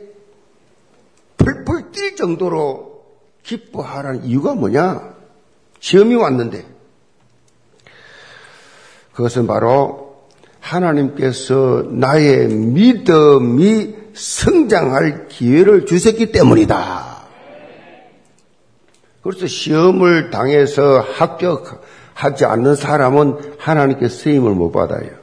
펄펄 1.37 1.91
뛸 1.91 2.15
정도로 2.15 3.03
기뻐하라는 3.43 4.25
이유가 4.25 4.53
뭐냐? 4.53 5.15
시험이 5.79 6.15
왔는데 6.15 6.65
그것은 9.13 9.47
바로 9.47 10.27
하나님께서 10.59 11.85
나의 11.89 12.47
믿음이 12.47 13.95
성장할 14.13 15.27
기회를 15.27 15.85
주셨기 15.85 16.31
때문이다. 16.31 17.21
그래서 19.23 19.47
시험을 19.47 20.29
당해서 20.29 20.99
합격하지 20.99 22.45
않는 22.45 22.75
사람은 22.75 23.55
하나님께 23.57 24.07
쓰임을 24.07 24.51
못 24.51 24.71
받아요. 24.71 25.20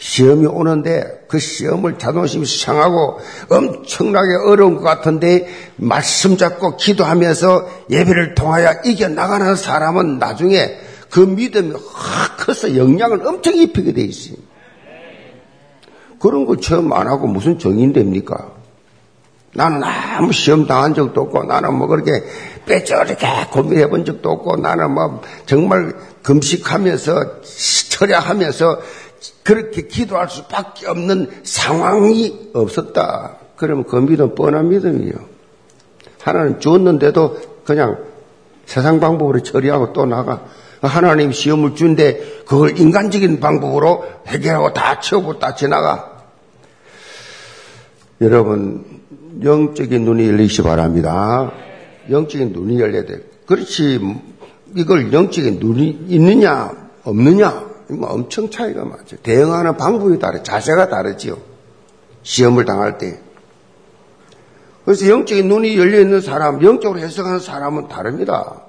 시험이 0.00 0.46
오는데 0.46 1.26
그 1.28 1.38
시험을 1.38 1.98
자존심이 1.98 2.46
상하고 2.46 3.20
엄청나게 3.50 4.34
어려운 4.46 4.76
것 4.76 4.82
같은데 4.82 5.46
말씀 5.76 6.38
잡고 6.38 6.78
기도하면서 6.78 7.68
예배를 7.90 8.34
통하여 8.34 8.72
이겨나가는 8.84 9.54
사람은 9.54 10.18
나중에 10.18 10.74
그 11.10 11.20
믿음이 11.20 11.74
확 11.94 12.38
커서 12.38 12.76
영향을 12.76 13.26
엄청 13.26 13.54
입히게 13.54 13.92
돼 13.92 14.00
있어요. 14.02 14.36
그런 16.18 16.46
거 16.46 16.56
처음 16.56 16.92
안 16.94 17.06
하고 17.06 17.26
무슨 17.26 17.58
정인 17.58 17.92
됩니까? 17.92 18.52
나는 19.52 19.82
아무 19.84 20.32
시험 20.32 20.66
당한 20.66 20.94
적도 20.94 21.22
없고 21.22 21.44
나는 21.44 21.74
뭐 21.74 21.88
그렇게 21.88 22.12
빼쩌르게 22.64 23.26
고민해 23.50 23.90
본 23.90 24.06
적도 24.06 24.30
없고 24.30 24.56
나는 24.56 24.92
뭐 24.92 25.20
정말 25.44 25.92
금식하면서 26.22 27.42
철야하면서 27.90 28.80
그렇게 29.42 29.82
기도할 29.82 30.28
수밖에 30.28 30.86
없는 30.86 31.30
상황이 31.42 32.50
없었다. 32.54 33.36
그러면 33.56 33.84
그 33.84 33.96
믿음 33.96 34.34
뻔한 34.34 34.68
믿음이요. 34.68 35.12
하나님 36.20 36.60
줬는데도 36.60 37.40
그냥 37.64 37.98
세상 38.66 39.00
방법으로 39.00 39.42
처리하고 39.42 39.92
또 39.92 40.06
나가. 40.06 40.44
하나님 40.80 41.32
시험을 41.32 41.74
준데 41.74 42.44
그걸 42.46 42.78
인간적인 42.78 43.40
방법으로 43.40 44.04
해결하고 44.26 44.72
다 44.72 45.00
채우고 45.00 45.38
다 45.38 45.54
지나가. 45.54 46.24
여러분, 48.20 48.84
영적인 49.42 50.04
눈이 50.04 50.26
열리시 50.28 50.62
바랍니다. 50.62 51.52
영적인 52.10 52.52
눈이 52.52 52.80
열려야 52.80 53.04
돼. 53.04 53.20
그렇지, 53.46 54.00
이걸 54.74 55.12
영적인 55.12 55.58
눈이 55.58 56.06
있느냐, 56.08 56.70
없느냐, 57.04 57.69
엄청 58.02 58.50
차이가 58.50 58.84
많죠. 58.84 59.16
대응하는 59.22 59.76
방법이 59.76 60.18
다르, 60.18 60.42
자세가 60.42 60.88
다르지요. 60.88 61.36
시험을 62.22 62.64
당할 62.64 62.98
때. 62.98 63.20
그래서 64.84 65.08
영적인 65.08 65.48
눈이 65.48 65.76
열려있는 65.78 66.20
사람, 66.20 66.62
영적으로 66.62 67.00
해석하는 67.00 67.38
사람은 67.38 67.88
다릅니다. 67.88 68.62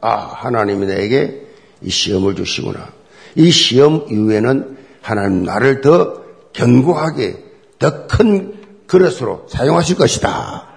아, 0.00 0.14
하나님이 0.14 0.86
내게 0.86 1.46
이 1.82 1.90
시험을 1.90 2.34
주시구나. 2.34 2.88
이 3.34 3.50
시험 3.50 4.06
이후에는 4.08 4.76
하나님 5.02 5.44
나를 5.44 5.80
더 5.80 6.22
견고하게 6.52 7.44
더 7.78 8.06
큰 8.06 8.54
그릇으로 8.86 9.46
사용하실 9.48 9.96
것이다. 9.96 10.68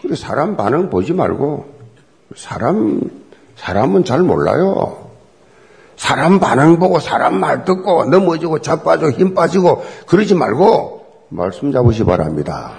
그리고 0.00 0.16
사람 0.16 0.56
반응 0.56 0.90
보지 0.90 1.12
말고 1.12 1.66
사람 2.34 3.00
사람은 3.56 4.04
잘 4.04 4.20
몰라요. 4.22 5.09
사람 6.00 6.40
반응 6.40 6.78
보고 6.78 6.98
사람 6.98 7.38
말 7.38 7.66
듣고 7.66 8.06
넘어지고 8.06 8.60
자빠지고 8.60 9.10
힘 9.10 9.34
빠지고 9.34 9.84
그러지 10.06 10.34
말고 10.34 11.04
말씀 11.28 11.70
잡으시 11.72 12.04
바랍니다. 12.04 12.72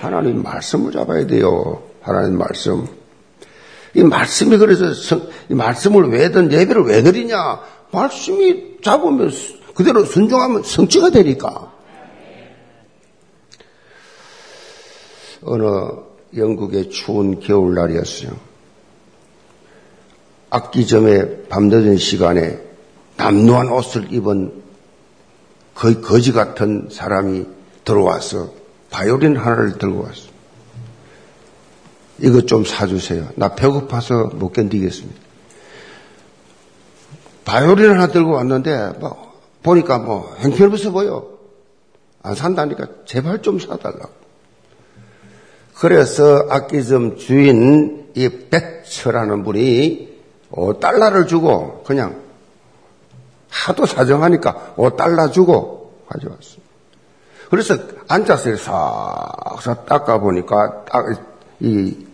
하나님 0.00 0.42
말씀을 0.42 0.90
잡아야 0.90 1.24
돼요. 1.24 1.84
하나님 2.02 2.36
말씀. 2.36 2.84
이 3.94 4.02
말씀이 4.02 4.58
그래서 4.58 4.92
성, 4.92 5.22
이 5.48 5.54
말씀을 5.54 6.10
왜든 6.10 6.50
예배를 6.50 6.82
왜 6.82 7.00
드리냐? 7.04 7.60
말씀이 7.92 8.78
잡으면 8.82 9.30
그대로 9.76 10.04
순종하면 10.04 10.64
성취가 10.64 11.10
되니까. 11.10 11.72
어느 15.44 15.64
영국의 16.36 16.90
추운 16.90 17.38
겨울날이었어요. 17.38 18.32
악기점에 20.54 21.48
밤늦은 21.48 21.96
시간에 21.96 22.60
남루한 23.16 23.72
옷을 23.72 24.12
입은 24.12 24.62
거의 25.74 26.00
거지 26.00 26.30
같은 26.30 26.88
사람이 26.92 27.44
들어와서 27.84 28.52
바이올린 28.90 29.36
하나를 29.36 29.78
들고 29.78 30.04
왔어. 30.04 30.28
이것 32.20 32.46
좀 32.46 32.64
사주세요. 32.64 33.30
나 33.34 33.56
배고파서 33.56 34.30
못 34.34 34.52
견디겠습니다. 34.52 35.20
바이올린 37.44 37.90
하나 37.90 38.06
들고 38.06 38.30
왔는데 38.30 38.92
뭐 39.00 39.34
보니까 39.64 39.98
뭐 39.98 40.36
행편없어 40.38 40.92
보여. 40.92 41.30
안 42.22 42.36
산다니까 42.36 42.86
제발 43.06 43.42
좀 43.42 43.58
사달라고. 43.58 44.12
그래서 45.74 46.46
악기점 46.48 47.16
주인 47.16 48.06
이 48.14 48.28
백처라는 48.28 49.42
분이 49.42 50.13
5달러를 50.50 51.26
주고 51.26 51.82
그냥 51.84 52.22
하도 53.48 53.86
사정하니까 53.86 54.74
5달러 54.76 55.32
주고 55.32 56.02
가져왔어. 56.08 56.58
그래서 57.50 57.76
앉아서 58.08 58.56
싹싹 58.56 59.86
닦아보니까 59.86 60.84
딱 60.84 61.34
이 61.60 62.04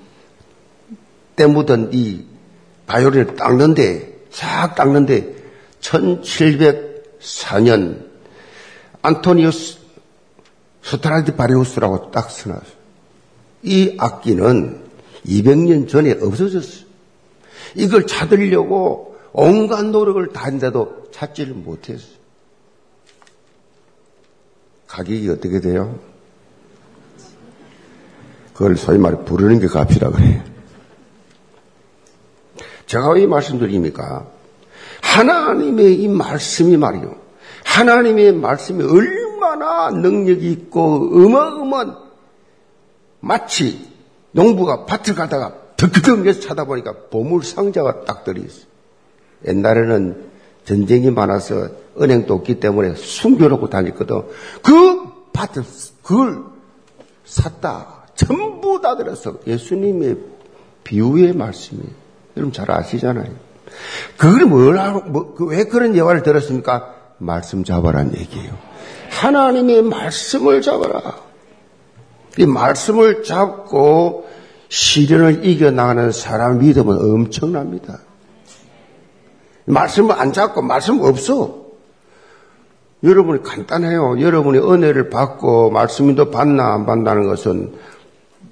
때 1.41 1.47
묻은 1.47 1.89
이 1.95 2.27
바이올린을 2.87 3.37
닦는데 3.37 4.27
싹 4.31 4.75
닦는데 4.75 5.37
1704년 5.81 8.11
안토니우스 9.01 9.79
스트라디 10.83 11.37
바리우스라고 11.37 12.11
딱 12.11 12.31
써놨어요. 12.31 12.81
이 13.63 13.97
악기는 13.99 14.91
200년 15.27 15.89
전에 15.89 16.19
없어졌어요. 16.21 16.90
이걸 17.75 18.07
찾으려고 18.07 19.17
온갖 19.33 19.85
노력을 19.85 20.27
다 20.29 20.45
했는데도 20.45 21.11
찾지를 21.13 21.55
못했어요. 21.55 22.21
가격이 24.87 25.29
어떻게 25.31 25.61
돼요? 25.61 25.99
그걸 28.53 28.77
소위 28.77 28.99
말해 28.99 29.25
부르는 29.25 29.61
게 29.61 29.69
값이라 29.69 30.11
그래요. 30.11 30.43
제가 32.87 33.11
왜이 33.13 33.27
말씀드립니까? 33.27 34.27
하나님의 35.01 35.95
이 35.95 36.09
말씀이 36.09 36.77
말이요. 36.77 37.15
하나님의 37.65 38.33
말씀이 38.33 38.83
얼마나 38.83 39.91
능력이 39.91 40.51
있고 40.51 41.11
어마어마한 41.15 41.97
마치 43.21 43.89
농부가 44.33 44.87
밭을 44.87 45.15
가다가 45.15 45.55
덕덕해서 45.81 46.41
찾아보니까 46.41 46.95
보물 47.11 47.43
상자가 47.43 48.05
딱 48.05 48.25
들어있어. 48.25 48.67
옛날에는 49.47 50.31
전쟁이 50.65 51.11
많아서 51.11 51.69
은행도 52.01 52.35
없기 52.35 52.61
때문에 52.61 52.95
숨겨놓고 52.95 53.71
다녔거든. 53.71 54.23
그 54.63 55.11
밭을, 55.33 55.65
그걸 56.03 56.45
샀다. 57.25 58.05
전부 58.15 58.81
다 58.83 58.97
들어서 58.97 59.39
예수님의 59.47 60.19
비유의 60.85 61.33
말씀이 61.35 61.81
여러분 62.37 62.53
잘 62.53 62.71
아시잖아요. 62.71 63.33
그걸 64.17 64.47
뭘 64.47 64.79
하고, 64.79 65.01
뭐, 65.09 65.35
그왜 65.35 65.65
그런 65.65 65.97
예화를 65.97 66.23
들었습니까? 66.23 66.95
말씀 67.19 67.65
잡아란 67.65 68.15
얘기예요. 68.17 68.57
하나님의 69.11 69.83
말씀을 69.83 70.63
잡아라. 70.63 71.17
이 72.39 72.47
말씀을 72.47 73.23
잡고 73.23 74.30
시련을 74.71 75.45
이겨나가는 75.45 76.13
사람 76.13 76.59
믿음은 76.59 76.97
엄청납니다. 76.97 77.99
말씀을 79.67 80.13
안 80.13 80.33
잡고 80.33 80.63
말씀 80.63 81.01
없어. 81.01 81.61
여러분이 83.03 83.43
간단해요. 83.43 84.21
여러분이 84.21 84.59
은혜를 84.59 85.11
받고 85.11 85.71
말씀도 85.71 86.31
받나 86.31 86.75
안 86.75 86.87
받나는 86.87 87.27
것은 87.27 87.73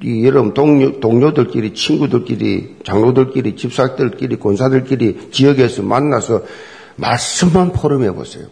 이 0.02 0.24
여러분 0.26 0.54
동료, 0.54 1.00
동료들끼리 1.00 1.74
친구들끼리 1.74 2.78
장로들끼리 2.84 3.56
집사들끼리 3.56 4.38
권사들끼리 4.38 5.30
지역에서 5.32 5.82
만나서 5.82 6.42
말씀만 6.96 7.72
포럼해 7.72 8.10
보세요. 8.12 8.46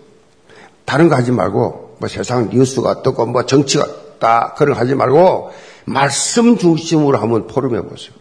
다른 0.85 1.09
거 1.09 1.17
하지 1.17 1.33
말고 1.33 1.97
뭐 1.99 2.09
세상 2.09 2.51
뉴스가 2.51 2.91
어떻고 2.91 3.27
뭐 3.27 3.45
정치가 3.45 3.87
다 4.19 4.55
그런 4.57 4.75
거 4.75 4.81
하지 4.81 4.95
말고 4.95 5.51
말씀 5.87 6.59
중심으로 6.59 7.19
한번 7.19 7.47
포럼해 7.47 7.81
보세요. 7.83 8.15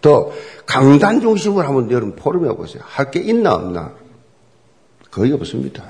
더 0.00 0.30
강단 0.66 1.20
중심으로 1.20 1.66
한번 1.66 1.90
여러분 1.90 2.14
포럼해 2.16 2.54
보세요. 2.56 2.82
할 2.86 3.10
게 3.10 3.20
있나 3.20 3.54
없나? 3.54 3.92
거의 5.10 5.32
없습니다. 5.32 5.84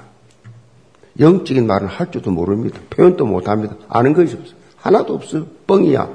영적인 1.20 1.66
말은 1.66 1.88
할 1.88 2.10
줄도 2.10 2.30
모릅니다. 2.30 2.80
표현도 2.90 3.26
못합니다. 3.26 3.74
아는 3.88 4.12
것이 4.14 4.36
없어요. 4.36 4.56
하나도 4.76 5.14
없어요. 5.14 5.46
뻥이야. 5.66 6.08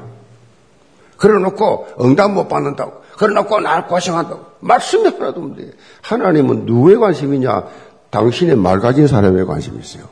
그래놓고 1.17 1.87
응답 2.01 2.31
못 2.31 2.47
받는다고. 2.47 3.03
그래놓고 3.17 3.59
날 3.59 3.87
고생한다고. 3.87 4.45
말씀이 4.61 5.03
하나도 5.03 5.41
없는데. 5.41 5.71
하나님은 6.01 6.65
누구의 6.65 6.97
관심이냐? 6.97 7.67
당신의 8.09 8.55
말 8.55 8.79
가진 8.79 9.07
사람의 9.07 9.45
관심이 9.45 9.77
있어요. 9.79 10.05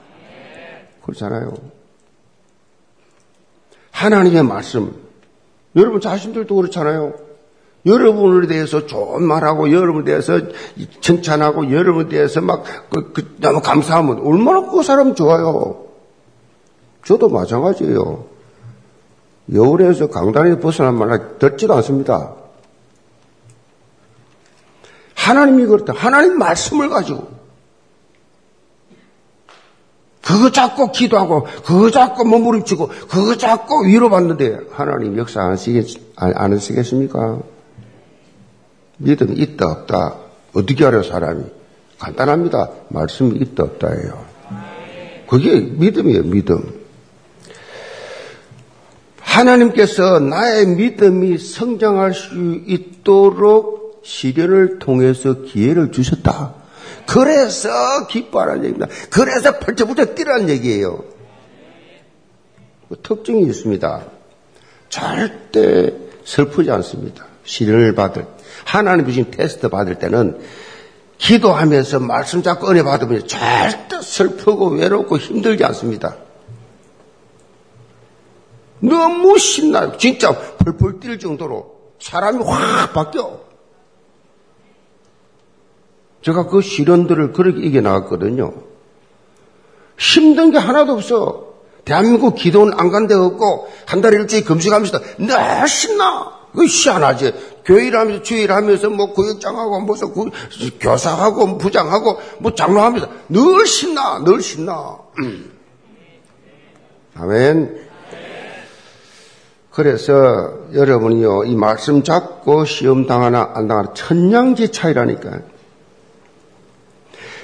그렇잖아요. 1.04 1.54
하나님의 4.02 4.44
말씀. 4.44 4.96
여러분 5.76 6.02
자신들도 6.02 6.56
그렇잖아요. 6.56 7.14
여러분에 7.86 8.48
대해서 8.48 8.86
좋은 8.86 9.24
말하고, 9.24 9.72
여러분에 9.72 10.06
대해서 10.06 10.40
칭찬하고, 11.02 11.72
여러분에 11.72 12.10
대해서 12.10 12.42
막, 12.42 12.64
그, 12.90 13.12
그, 13.14 13.36
너무 13.40 13.62
감사하면 13.62 14.20
얼마나 14.20 14.70
그 14.70 14.84
사람 14.84 15.16
좋아요. 15.16 15.86
저도 17.06 17.30
마찬가지예요. 17.30 18.26
여울에서 19.54 20.10
강단에 20.10 20.60
벗어난 20.60 20.96
말을 20.96 21.38
듣지도 21.40 21.74
않습니다. 21.76 22.36
하나님이 25.16 25.66
그렇다. 25.66 25.94
하나님 25.94 26.38
말씀을 26.38 26.90
가지고. 26.90 27.41
그거 30.22 30.52
잡고 30.52 30.92
기도하고, 30.92 31.48
그거 31.66 31.90
잡고 31.90 32.24
몸부림치고, 32.26 32.88
그거 33.10 33.36
잡고 33.38 33.86
위로받는데, 33.86 34.60
하나님 34.72 35.18
역사 35.18 35.42
안, 35.42 35.58
쓰겠, 35.58 35.88
안, 36.16 36.34
안 36.36 36.58
쓰겠습니까? 36.58 37.40
믿음이 38.98 39.34
있다, 39.36 39.66
없다. 39.66 40.16
어떻게 40.54 40.86
알아요, 40.86 41.02
사람이? 41.02 41.44
간단합니다. 41.98 42.70
말씀이 42.90 43.40
있다, 43.40 43.64
없다예요. 43.64 44.26
그게 45.28 45.60
믿음이에요, 45.60 46.24
믿음. 46.24 46.82
하나님께서 49.20 50.20
나의 50.20 50.68
믿음이 50.68 51.38
성장할 51.38 52.14
수 52.14 52.60
있도록 52.68 54.02
시련을 54.04 54.80
통해서 54.80 55.42
기회를 55.44 55.92
주셨다. 55.92 56.61
그래서 57.12 58.08
기뻐하라는 58.08 58.64
얘기입니다. 58.64 58.88
그래서 59.10 59.60
펄쩍펄쩍 59.60 60.16
뛰라는 60.16 60.50
얘기예요. 60.50 61.04
그 62.88 62.98
특징이 63.02 63.44
있습니다. 63.44 64.02
절대 64.90 65.94
슬프지 66.24 66.72
않습니다. 66.72 67.26
시련을 67.44 67.96
받을 67.96 68.28
하나님 68.64 69.06
주신 69.06 69.30
테스트 69.30 69.68
받을 69.68 69.96
때는 69.96 70.40
기도하면서 71.18 72.00
말씀 72.00 72.42
잡고 72.44 72.70
은혜 72.70 72.84
받으면 72.84 73.28
절대 73.28 74.02
슬프고 74.02 74.70
외롭고 74.70 75.18
힘들지 75.18 75.66
않습니다. 75.66 76.16
너무 78.80 79.38
신나요. 79.38 79.98
진짜 79.98 80.32
펄펄 80.32 81.00
뛸 81.00 81.20
정도로 81.20 81.76
사람이 82.00 82.44
확 82.44 82.94
바뀌어. 82.94 83.51
제가 86.22 86.48
그 86.48 86.62
시련들을 86.62 87.34
그렇게 87.34 87.62
이겨나갔거든요. 87.62 88.54
힘든 89.98 90.52
게 90.52 90.58
하나도 90.58 90.94
없어. 90.94 91.52
대한민국 91.86 92.36
기도는 92.36 92.74
안간 92.80 93.08
데가 93.08 93.26
없고, 93.26 93.68
한 93.88 94.02
달 94.02 94.14
일주일 94.14 94.46
금식하면서 94.46 95.00
늘 95.20 95.68
신나. 95.68 96.42
그 96.54 96.66
희한하지. 96.66 97.34
교회 97.66 97.88
일하면서 97.88 98.24
주일 98.24 98.52
하면서 98.52 98.90
뭐 98.90 99.14
구역장하고 99.14 99.82
무슨 99.82 100.12
구, 100.12 100.30
교사하고 100.80 101.58
부장하고 101.58 102.20
뭐 102.40 102.54
장로하면서 102.54 103.08
늘 103.30 103.66
신나, 103.66 104.24
늘 104.24 104.42
신나. 104.42 104.98
음. 105.20 105.52
아멘. 107.16 107.88
그래서 109.72 110.14
여러분이요, 110.74 111.46
이 111.46 111.56
말씀 111.56 112.04
잡고 112.04 112.66
시험 112.66 113.08
당하나 113.08 113.52
안 113.54 113.68
당하나 113.68 113.94
천냥지 113.94 114.72
차이라니까요. 114.72 115.51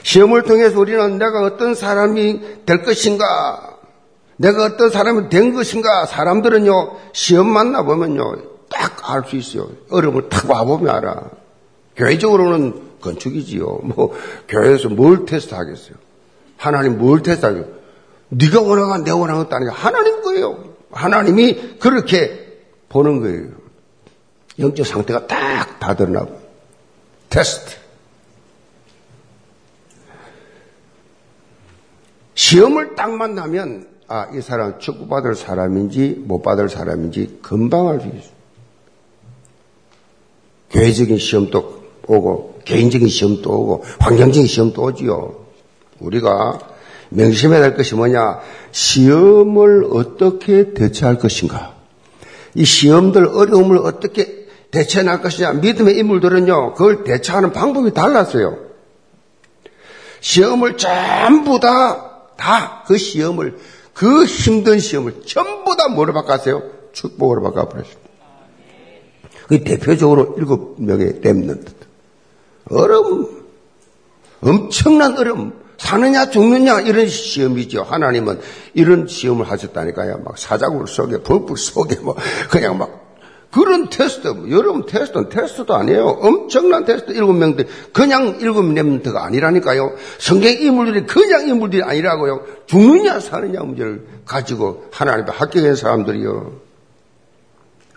시험을 0.08 0.44
통해서 0.44 0.80
우리는 0.80 1.18
내가 1.18 1.44
어떤 1.44 1.76
사람이 1.76 2.66
될 2.66 2.82
것인가, 2.84 3.78
내가 4.38 4.64
어떤 4.64 4.90
사람이 4.90 5.28
된 5.28 5.54
것인가, 5.54 6.06
사람들은요, 6.06 6.72
시험 7.12 7.50
만나보면요, 7.50 8.38
딱 8.70 9.02
알 9.10 9.24
수 9.28 9.36
있어요. 9.36 9.70
어려움을 9.90 10.30
탁 10.30 10.50
와보면 10.50 10.96
알아. 10.96 11.24
교회적으로는 11.98 13.00
건축이지요. 13.02 13.66
뭐, 13.84 14.14
교회에서 14.48 14.88
뭘 14.88 15.26
테스트 15.26 15.54
하겠어요? 15.54 15.96
하나님 16.56 16.98
뭘 16.98 17.22
테스트 17.22 17.46
하겠어요? 17.46 17.68
네가 18.30 18.62
원하가 18.62 19.00
내 19.00 19.12
원하는 19.12 19.44
것도 19.44 19.56
아니라 19.58 19.74
하나님 19.74 20.22
거예요. 20.22 20.74
하나님이 20.92 21.80
그렇게 21.80 22.60
보는 22.88 23.20
거예요. 23.20 23.50
영적 24.58 24.86
상태가 24.86 25.28
딱 25.28 25.80
다 25.82 25.96
드러나고. 25.96 26.40
테스트. 27.30 27.76
시험을 32.48 32.96
딱 32.96 33.12
만나면 33.12 33.88
아, 34.08 34.28
이 34.34 34.40
사람 34.40 34.80
축구받을 34.80 35.36
사람인지 35.36 36.24
못 36.26 36.42
받을 36.42 36.70
사람인지 36.70 37.40
금방 37.42 37.90
알 37.90 38.00
수 38.00 38.08
있어요. 38.08 38.38
교회적인 40.70 41.18
시험도 41.18 41.84
오고 42.08 42.60
개인적인 42.64 43.10
시험도 43.10 43.52
오고 43.52 43.84
환경적인 44.00 44.48
시험도 44.48 44.82
오지요. 44.82 45.46
우리가 46.00 46.60
명심해야 47.10 47.60
될 47.60 47.76
것이 47.76 47.96
뭐냐? 47.96 48.40
시험을 48.72 49.88
어떻게 49.92 50.74
대처할 50.74 51.20
것인가? 51.20 51.76
이 52.56 52.64
시험들 52.64 53.28
어려움을 53.28 53.78
어떻게 53.80 54.48
나갈 54.72 55.22
것이냐? 55.22 55.54
믿음의 55.54 55.98
인물들은요, 55.98 56.76
그걸 56.76 57.04
대처하는 57.04 57.52
방법이 57.52 57.94
달랐어요. 57.94 58.58
시험을 60.22 60.78
전부 60.78 61.60
다 61.60 62.07
다 62.38 62.84
그 62.88 62.98
시험을 62.98 63.58
그 63.94 64.26
힘든 64.26 64.80
시험을 64.80 65.24
전부 65.26 65.76
다 65.76 65.88
뭐로 65.90 66.14
바꿨어요? 66.14 66.62
축복으로 66.94 67.42
바꿔버렸습니다. 67.44 68.10
그 69.48 69.64
대표적으로 69.64 70.36
일곱 70.38 70.76
명의 70.78 71.14
remnant. 71.22 71.72
어려움, 72.70 73.46
엄청난 74.42 75.18
어려움, 75.18 75.54
사느냐 75.78 76.30
죽느냐 76.30 76.82
이런 76.82 77.08
시험이죠. 77.08 77.84
하나님은 77.84 78.40
이런 78.74 79.08
시험을 79.08 79.50
하셨다니까요. 79.50 80.20
막 80.24 80.38
사자굴 80.38 80.88
속에, 80.88 81.22
풀무불 81.24 81.58
속에 81.58 81.96
뭐 81.98 82.16
그냥 82.50 82.78
막 82.78 83.07
그런 83.58 83.90
테스트, 83.90 84.28
여러분 84.52 84.86
테스트는 84.86 85.30
테스트도 85.30 85.76
아니에요. 85.76 86.06
엄청난 86.06 86.86
테스트 86.86 87.12
일곱 87.12 87.34
명들, 87.34 87.68
그냥 87.92 88.38
일곱 88.40 88.72
remnant가 88.72 89.26
아니라니까요. 89.26 89.96
성경 90.20 90.52
인물들이 90.52 91.08
그냥 91.08 91.48
인물들이 91.48 91.82
아니라고요. 91.82 92.46
죽느냐 92.68 93.20
사느냐 93.20 93.62
문제를 93.62 94.06
가지고 94.26 94.86
하나님 94.92 95.24
앞에 95.24 95.36
합격한 95.36 95.76
사람들이요. 95.76 96.52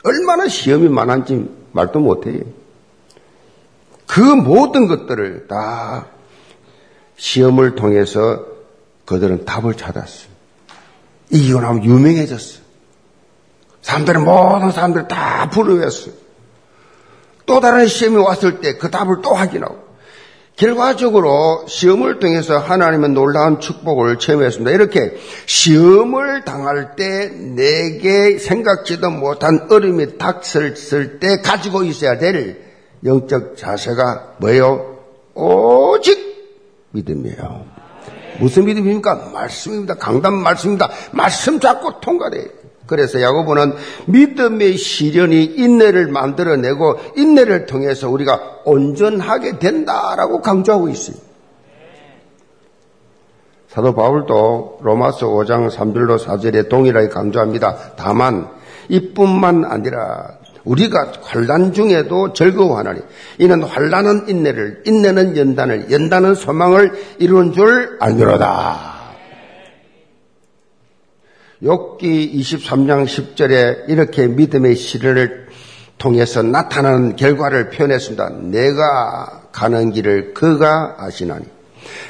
얼마나 0.03 0.49
시험이 0.49 0.89
많은지 0.89 1.51
말도 1.73 2.01
못해요. 2.01 2.41
그 4.07 4.19
모든 4.19 4.87
것들을 4.87 5.47
다 5.47 6.07
시험을 7.17 7.75
통해서 7.75 8.47
그들은 9.05 9.45
답을 9.45 9.77
찾았어요. 9.77 10.31
이기고 11.29 11.61
나면 11.61 11.85
유명해졌어요. 11.85 12.60
사람들은 13.83 14.25
모든 14.25 14.71
사람들 14.71 15.09
다 15.09 15.49
부러워했어요. 15.51 16.15
또 17.47 17.61
다른 17.61 17.87
시험이 17.87 18.17
왔을 18.19 18.61
때 18.61 18.79
그 18.79 18.91
답을 18.91 19.23
또 19.23 19.35
확인하고 19.35 19.91
결과적으로 20.57 21.65
시험을 21.67 22.19
통해서 22.19 22.59
하나님의 22.59 23.11
놀라운 23.11 23.61
축복을 23.61 24.19
체험했습니다. 24.19 24.71
이렇게 24.73 25.17
시험을 25.47 26.45
당할 26.45 26.97
때 26.97 27.29
내게 27.31 28.39
생각지도 28.39 29.11
못한 29.11 29.69
어려움이 29.71 30.19
닥쳤을 30.19 31.19
때 31.19 31.41
가지고 31.41 31.83
있어야 31.85 32.19
될 32.19 32.61
영적 33.05 33.57
자세가 33.57 34.35
뭐예요? 34.39 34.99
오직 35.35 36.19
믿음이에요. 36.91 37.65
무슨 38.41 38.67
믿음입니까? 38.67 39.31
말씀입니다. 39.33 39.95
강단 39.95 40.35
말씀입니다. 40.35 40.91
말씀 41.13 41.59
잡고 41.59 42.01
통과돼요. 42.01 42.60
그래서 42.91 43.23
야고보는 43.23 43.75
믿음의 44.07 44.77
시련이 44.77 45.45
인내를 45.45 46.09
만들어내고 46.09 46.99
인내를 47.17 47.67
통해서 47.67 48.11
우리가 48.11 48.63
온전하게 48.65 49.61
된다라고 49.61 50.41
강조하고 50.41 50.89
있어요. 50.89 51.17
사도 53.69 53.95
바울도 53.95 54.81
로마서 54.83 55.29
5장 55.29 55.71
3절로 55.71 56.19
4절에 56.19 56.69
동일하게 56.69 57.11
강조합니다. 57.11 57.93
다만 57.95 58.49
이뿐만 58.89 59.65
아니라 59.67 60.39
우리가 60.65 61.13
환란 61.23 61.73
중에도 61.73 62.33
즐거워하나니 62.33 63.01
이는 63.39 63.63
환란은 63.63 64.29
인내를 64.29 64.83
인내는 64.85 65.37
연단을 65.37 65.93
연단은 65.93 66.35
소망을 66.35 66.93
이루는 67.21 67.53
줄 67.53 67.99
알미로다. 68.01 69.00
욥기 71.63 72.35
23장 72.35 73.05
10절에 73.05 73.89
이렇게 73.89 74.27
믿음의 74.27 74.77
시련을 74.77 75.49
통해서 75.99 76.43
나타나는 76.43 77.17
결과를 77.17 77.69
표현했습니다. 77.71 78.31
내가 78.45 79.43
가는 79.53 79.91
길을 79.91 80.33
그가 80.33 80.97
아시나니 80.99 81.45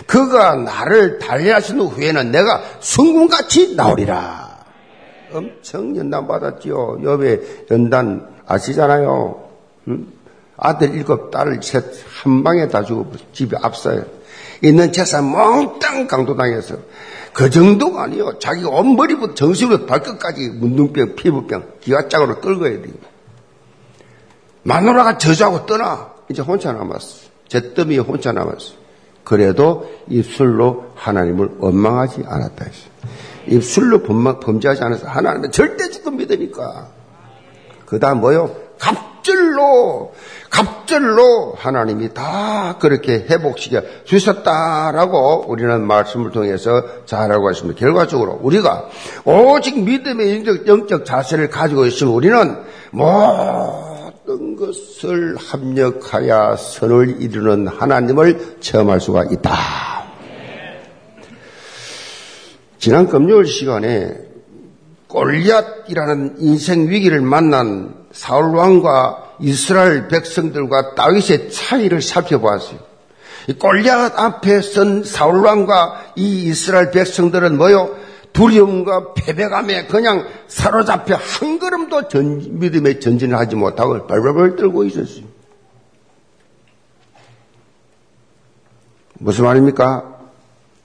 그가 0.07 0.55
나를 0.55 1.19
달리하신 1.19 1.81
후에는 1.81 2.31
내가 2.31 2.63
순금같이 2.79 3.75
나오리라. 3.75 4.65
엄청 5.33 5.97
연단 5.97 6.27
받았지요. 6.29 6.99
욥의 7.03 7.71
연단 7.71 8.29
아시잖아요. 8.47 9.49
응? 9.89 10.07
아들 10.57 10.95
일곱, 10.95 11.31
딸 11.31 11.59
셋, 11.63 11.85
한 12.23 12.45
방에 12.45 12.69
다 12.69 12.85
주고 12.85 13.11
집에 13.33 13.57
앞서요. 13.61 14.05
있는 14.63 14.93
재산 14.93 15.25
몽땅 15.25 16.07
강도당해서 16.07 16.77
그 17.41 17.49
정도가 17.49 18.03
아니요. 18.03 18.39
자기 18.39 18.67
온머리부터 18.67 19.33
정신부터 19.33 19.87
발끝까지 19.87 20.51
문둥병, 20.57 21.17
피부병, 21.17 21.65
기와짝으로 21.81 22.39
끌고야 22.43 22.83
돼요. 22.83 22.93
마누라가 24.63 25.17
저주하고 25.17 25.65
떠나. 25.65 26.13
이제 26.29 26.43
혼자 26.43 26.71
남았어. 26.71 27.31
잿더미 27.49 27.97
혼자 27.97 28.33
남았어. 28.33 28.75
그래도 29.25 29.91
입술로 30.07 30.93
하나님을 30.97 31.53
원망하지 31.61 32.25
않았다 32.27 32.63
했어. 32.67 32.91
입술로 33.47 34.03
범죄하지 34.03 34.85
않아서 34.85 35.09
하나님은 35.09 35.51
절대적으로 35.51 36.17
믿으니까. 36.17 36.89
그 37.87 37.99
다음 37.99 38.21
뭐요? 38.21 38.55
갑 38.79 38.95
절로, 39.23 40.13
갑절로 40.51 41.55
하나님이 41.57 42.13
다 42.15 42.77
그렇게 42.81 43.27
회복시켜 43.29 43.83
주셨다라고 44.05 45.47
우리는 45.49 45.81
말씀을 45.87 46.31
통해서 46.31 46.83
잘 47.07 47.31
알고 47.33 47.51
있습니다. 47.51 47.79
결과적으로 47.79 48.39
우리가 48.43 48.89
오직 49.25 49.83
믿음의 49.83 50.37
영적, 50.37 50.67
영적 50.67 51.05
자세를 51.05 51.51
가지고 51.51 51.87
있으면 51.87 52.15
우리는 52.15 52.57
모든 52.91 54.57
것을 54.57 55.37
합력하여 55.37 56.57
선을 56.57 57.21
이루는 57.21 57.69
하나님을 57.69 58.57
체험할 58.61 59.01
수가 59.01 59.25
있다. 59.25 59.55
지난 62.79 63.09
금요일 63.09 63.47
시간에 63.47 64.17
골리앗이라는 65.09 66.37
인생 66.39 66.89
위기를 66.89 67.21
만난 67.21 68.00
사울 68.13 68.57
왕과 68.57 69.35
이스라엘 69.41 70.09
백성들과 70.09 70.95
다윗의 70.95 71.51
차이를 71.51 72.03
살펴보았어요. 72.03 72.79
골리앗 73.59 74.19
앞에 74.19 74.61
선 74.61 75.05
사울 75.05 75.45
왕과 75.45 76.13
이 76.17 76.45
이스라엘 76.45 76.91
백성들은 76.91 77.57
뭐요? 77.57 77.97
두려움과 78.33 79.15
패배감에 79.15 79.87
그냥 79.87 80.27
사로잡혀 80.47 81.17
한 81.17 81.59
걸음도 81.59 82.09
전, 82.09 82.59
믿음의 82.59 83.01
전진을 83.01 83.37
하지 83.37 83.57
못하고 83.57 84.07
벌벌벌 84.07 84.57
떨고 84.57 84.85
있었어요. 84.85 85.25
무슨 89.15 89.45
말입니까? 89.45 90.19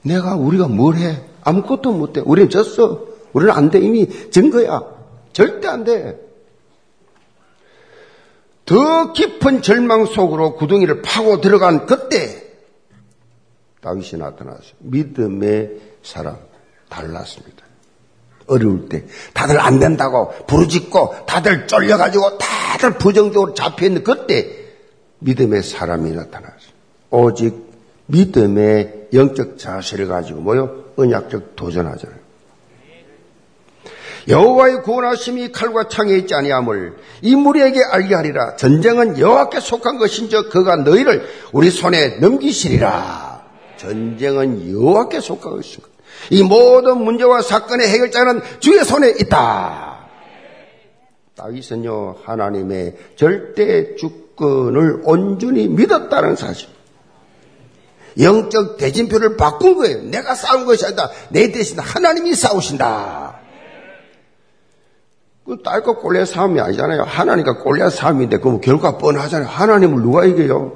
내가 0.02 0.34
우리가 0.34 0.68
뭘 0.68 0.96
해? 0.96 1.22
아무것도 1.42 1.92
못해. 1.92 2.20
우리는 2.24 2.50
졌어. 2.50 3.04
우리는 3.32 3.52
안 3.52 3.70
돼. 3.70 3.80
이미 3.80 4.08
증거야. 4.30 4.82
절대 5.32 5.68
안 5.68 5.84
돼. 5.84 6.25
더 8.66 9.12
깊은 9.12 9.62
절망 9.62 10.06
속으로 10.06 10.56
구덩이를 10.56 11.00
파고 11.00 11.40
들어간 11.40 11.86
그때 11.86 12.44
다윗이 13.80 14.18
나타났어요. 14.18 14.72
믿음의 14.80 15.80
사람 16.02 16.36
달랐습니다. 16.88 17.64
어려울 18.48 18.88
때 18.88 19.04
다들 19.32 19.60
안 19.60 19.78
된다고 19.78 20.32
부르짖고 20.46 21.26
다들 21.26 21.66
쫄려가지고 21.68 22.38
다들 22.38 22.98
부정적으로 22.98 23.54
잡혀있는 23.54 24.02
그때 24.02 24.66
믿음의 25.20 25.62
사람이 25.62 26.10
나타났어요. 26.12 26.76
오직 27.10 27.54
믿음의 28.06 29.08
영적 29.12 29.58
자세를 29.58 30.08
가지고 30.08 30.40
뭐요? 30.40 30.84
언약적 30.96 31.54
도전하잖아요. 31.56 32.25
여호와의 34.28 34.82
구원하심이 34.82 35.52
칼과 35.52 35.88
창에 35.88 36.16
있지 36.16 36.34
아니함을 36.34 36.96
이 37.22 37.36
무리에게 37.36 37.80
알게 37.90 38.14
하리라. 38.14 38.56
전쟁은 38.56 39.18
여호와께 39.18 39.60
속한 39.60 39.98
것인즉 39.98 40.50
그가 40.50 40.76
너희를 40.76 41.28
우리 41.52 41.70
손에 41.70 42.16
넘기시리라. 42.18 43.44
전쟁은 43.76 44.72
여호와께 44.72 45.20
속한 45.20 45.52
것인가. 45.52 45.88
이 46.30 46.42
모든 46.42 46.98
문제와 46.98 47.42
사건의 47.42 47.88
해결자는 47.88 48.40
주의 48.58 48.84
손에 48.84 49.10
있다. 49.20 50.06
다윗은요 51.36 52.16
하나님의 52.24 52.96
절대 53.14 53.94
주권을 53.96 55.02
온전히 55.04 55.68
믿었다는 55.68 56.34
사실. 56.34 56.68
영적 58.18 58.78
대진표를 58.78 59.36
바꾼 59.36 59.76
거예요. 59.76 60.02
내가 60.04 60.34
싸운 60.34 60.64
것이 60.64 60.86
아니다. 60.86 61.10
내 61.28 61.52
대신 61.52 61.78
하나님이 61.78 62.34
싸우신다. 62.34 63.35
그 65.46 65.62
딸과 65.62 65.94
골리앗 65.98 66.26
싸움이 66.26 66.60
아니잖아요. 66.60 67.02
하나님과 67.04 67.58
골리앗 67.58 67.92
싸움인데 67.92 68.38
그럼 68.38 68.60
결과 68.60 68.98
뻔하잖아요. 68.98 69.48
하나님을 69.48 70.02
누가 70.02 70.24
이겨요? 70.24 70.72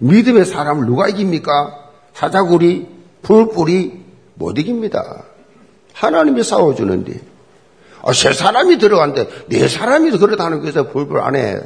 믿음의 0.00 0.44
사람을 0.44 0.84
누가 0.84 1.08
이깁니까? 1.08 1.78
사자구리, 2.12 2.88
풀뿌리 3.22 4.04
못 4.34 4.58
이깁니다. 4.58 5.24
하나님이 5.94 6.42
싸워주는데 6.42 7.20
아, 8.02 8.12
세 8.12 8.32
사람이 8.34 8.78
들어간데 8.78 9.28
네 9.48 9.66
사람이 9.66 10.10
그렇다는 10.10 10.60
것에서 10.60 10.88
불불 10.88 11.20
안 11.20 11.34
해. 11.34 11.60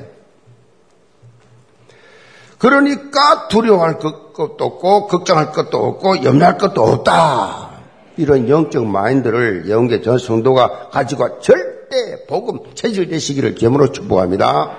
그러니까 2.58 3.48
두려워할 3.48 3.98
것도 3.98 4.56
없고 4.58 5.08
걱정할 5.08 5.50
것도 5.50 5.78
없고 5.78 6.22
염려할 6.22 6.58
것도 6.58 6.82
없다. 6.82 7.70
이런 8.18 8.48
영적 8.48 8.86
마인드를 8.86 9.68
영계 9.68 10.00
전 10.00 10.18
성도가 10.18 10.90
가지고 10.90 11.40
절 11.40 11.75
절대 11.88 12.26
복음 12.26 12.58
체질되시기를 12.74 13.54
겸으로 13.54 13.92
축복합니다. 13.92 14.76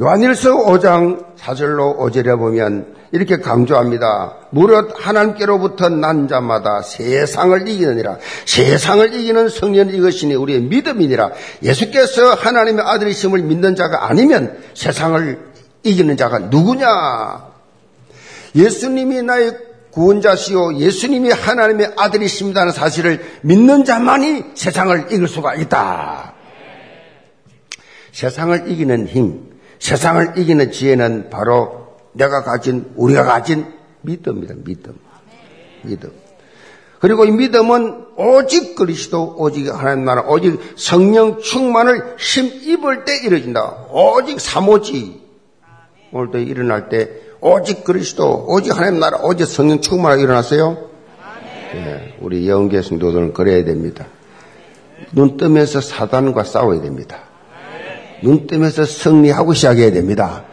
요한일서 0.00 0.64
5장 0.66 1.36
4절로 1.36 1.98
5절에 1.98 2.38
보면 2.38 2.94
이렇게 3.12 3.38
강조합니다. 3.38 4.48
무릇 4.50 4.92
하나님께로부터 4.94 5.88
난 5.88 6.28
자마다 6.28 6.82
세상을 6.82 7.68
이기느니라. 7.68 8.18
세상을 8.44 9.14
이기는 9.14 9.48
성령 9.48 9.90
이것이니 9.90 10.34
우리의 10.34 10.62
믿음이니라. 10.62 11.30
예수께서 11.62 12.34
하나님의 12.34 12.84
아들이심을 12.84 13.42
믿는 13.42 13.74
자가 13.74 14.08
아니면 14.08 14.58
세상을 14.74 15.38
이기는 15.82 16.16
자가 16.16 16.38
누구냐? 16.40 17.46
예수님이 18.54 19.22
나의 19.22 19.65
구원자시요 19.96 20.76
예수님이 20.76 21.30
하나님의 21.30 21.94
아들이십니다는 21.96 22.72
사실을 22.72 23.24
믿는 23.40 23.86
자만이 23.86 24.44
세상을 24.54 25.06
이길 25.10 25.26
수가 25.26 25.54
있다. 25.54 26.34
세상을 28.12 28.70
이기는 28.70 29.06
힘, 29.06 29.58
세상을 29.78 30.34
이기는 30.36 30.70
지혜는 30.70 31.30
바로 31.30 31.96
내가 32.12 32.42
가진, 32.42 32.92
우리가 32.96 33.24
가진 33.24 33.72
믿음입니다. 34.02 34.54
믿음. 34.64 34.98
믿음. 35.82 36.12
그리고 37.00 37.24
이 37.24 37.30
믿음은 37.30 38.06
오직 38.16 38.74
그리스도, 38.74 39.34
오직 39.38 39.68
하나님 39.68 40.04
나라, 40.04 40.22
오직 40.22 40.58
성령 40.76 41.40
충만을 41.40 42.16
힘입을 42.18 43.06
때 43.06 43.16
이루어진다. 43.24 43.86
오직 43.90 44.40
사모지. 44.40 45.22
오늘도 46.12 46.38
일어날 46.38 46.88
때 46.88 47.25
오직 47.40 47.84
그리스도, 47.84 48.46
오직 48.48 48.76
하나님 48.76 49.00
나라, 49.00 49.18
오직 49.18 49.46
성령 49.46 49.80
충만하게 49.80 50.22
일어났어요? 50.22 50.90
네, 51.72 52.16
우리 52.20 52.48
영계 52.48 52.82
성도들은 52.82 53.32
그래야 53.32 53.64
됩니다. 53.64 54.06
눈 55.12 55.36
뜨면서 55.36 55.80
사단과 55.80 56.44
싸워야 56.44 56.80
됩니다. 56.80 57.18
눈 58.22 58.46
뜨면서 58.46 58.84
승리하고 58.84 59.52
시작해야 59.52 59.90
됩니다. 59.92 60.44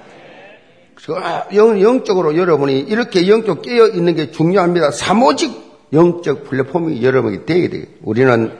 영, 1.53 1.81
영적으로 1.81 2.37
여러분이 2.37 2.79
이렇게 2.79 3.27
영적 3.27 3.61
깨어 3.61 3.87
있는 3.89 4.15
게 4.15 4.31
중요합니다. 4.31 4.91
사모직 4.91 5.51
영적 5.91 6.45
플랫폼이 6.45 7.03
여러분에게 7.03 7.45
되어야 7.45 7.69
돼요. 7.69 7.83
우리는 8.03 8.51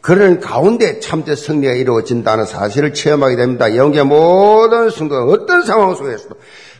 그런 0.00 0.40
가운데 0.40 1.00
참된 1.00 1.34
승리가 1.34 1.72
이루어진다는 1.74 2.46
사실을 2.46 2.94
체험하게 2.94 3.36
됩니다. 3.36 3.74
영계 3.76 4.02
모든 4.02 4.90
성도가 4.90 5.24
어떤 5.24 5.62
상황 5.62 5.94
속에서도 5.94 6.36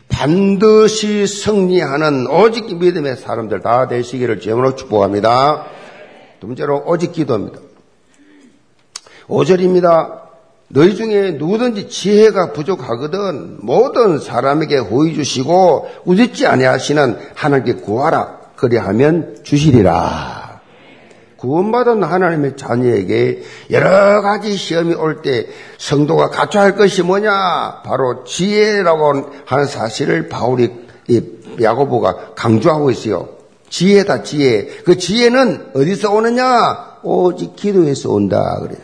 반드시 0.09 1.25
승리하는 1.27 2.27
오직 2.27 2.77
믿음의 2.77 3.17
사람들 3.17 3.61
다 3.61 3.87
되시기를 3.87 4.39
주으로 4.39 4.75
축복합니다. 4.75 5.65
두 6.39 6.47
번째로 6.47 6.83
오직 6.85 7.11
기도입니다. 7.11 7.59
5절입니다. 9.27 10.19
너희 10.69 10.95
중에 10.95 11.31
누구든지 11.31 11.89
지혜가 11.89 12.53
부족하거든 12.53 13.59
모든 13.61 14.19
사람에게 14.19 14.77
호의 14.77 15.15
주시고 15.15 15.89
우습지 16.05 16.45
아니하시는 16.45 17.17
하나님께 17.35 17.81
구하라 17.81 18.39
그리하면 18.55 19.39
주시리라. 19.43 20.38
구원받은 21.39 22.03
하나님의 22.03 22.57
자녀에게 22.57 23.43
여러 23.71 24.21
가지 24.21 24.55
시험이 24.55 24.93
올 24.93 25.21
때 25.21 25.47
성도가 25.77 26.29
갖춰야 26.29 26.63
할 26.63 26.75
것이 26.75 27.01
뭐냐? 27.03 27.81
바로 27.83 28.23
지혜라고 28.23 29.31
하는 29.45 29.65
사실을 29.65 30.29
바울이 30.29 30.71
야고보가 31.61 32.33
강조하고 32.35 32.91
있어요. 32.91 33.29
지혜다 33.69 34.23
지혜. 34.23 34.67
그 34.85 34.97
지혜는 34.97 35.71
어디서 35.75 36.11
오느냐? 36.11 36.97
오직 37.03 37.55
기도에서 37.55 38.11
온다 38.11 38.59
그래요. 38.61 38.79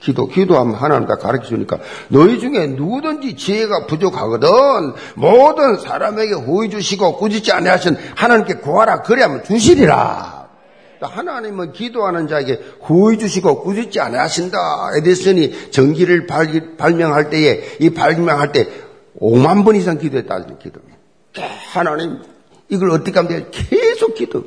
기도, 0.00 0.26
기도하면 0.28 0.74
하나님 0.74 1.08
다 1.08 1.16
가르쳐 1.16 1.46
주니까 1.46 1.78
너희 2.08 2.38
중에 2.38 2.66
누구든지 2.66 3.36
지혜가 3.36 3.86
부족하거든 3.86 4.48
모든 5.14 5.78
사람에게 5.78 6.34
호의 6.34 6.68
주시고 6.68 7.16
꾸짖지 7.16 7.52
아니하신 7.52 7.96
하나님께 8.14 8.54
구하라 8.56 9.00
그래야면 9.02 9.44
주시리라. 9.44 10.43
하나님은 11.00 11.72
기도하는 11.72 12.28
자에게 12.28 12.60
호의 12.88 13.18
주시고 13.18 13.62
꾸짖지 13.62 14.00
아니하신다. 14.00 14.58
에디슨이 14.98 15.70
전기를 15.70 16.26
발, 16.26 16.76
발명할 16.76 17.30
때에 17.30 17.76
이 17.80 17.90
발명할 17.90 18.52
때 18.52 18.68
5만 19.20 19.64
번 19.64 19.76
이상 19.76 19.98
기도했다는 19.98 20.58
기도. 20.58 20.80
하나님 21.72 22.20
이걸 22.68 22.90
어떻게 22.90 23.18
하면 23.18 23.28
돼? 23.28 23.46
계속 23.50 24.14
기도. 24.14 24.44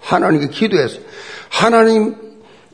하나님께 0.00 0.48
기도해서 0.48 0.98
하나님 1.48 2.14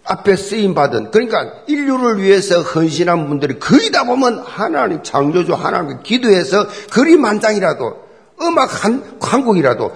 앞에 0.05 0.37
쓰임 0.37 0.75
받은 0.75 1.11
그러니까 1.13 1.63
인류를 1.69 2.23
위해서 2.23 2.61
헌신한 2.61 3.29
분들이 3.29 3.59
거의 3.59 3.91
다 3.91 4.05
보면 4.05 4.41
하나님 4.45 5.03
창조주 5.03 5.55
하나님 5.55 6.03
기도해서 6.03 6.67
그림 6.91 7.25
한 7.25 7.41
장이라도 7.41 8.03
음악 8.43 8.85
한, 8.85 9.19
한 9.21 9.45
곡이라도 9.45 9.93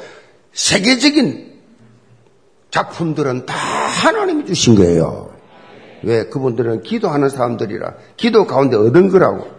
세계적인 0.52 1.55
작품들은 2.76 3.46
다 3.46 3.54
하나님이 3.54 4.44
주신 4.44 4.74
거예요. 4.74 5.30
왜? 6.02 6.26
그분들은 6.26 6.82
기도하는 6.82 7.30
사람들이라 7.30 7.94
기도 8.18 8.46
가운데 8.46 8.76
얻은 8.76 9.08
거라고. 9.08 9.56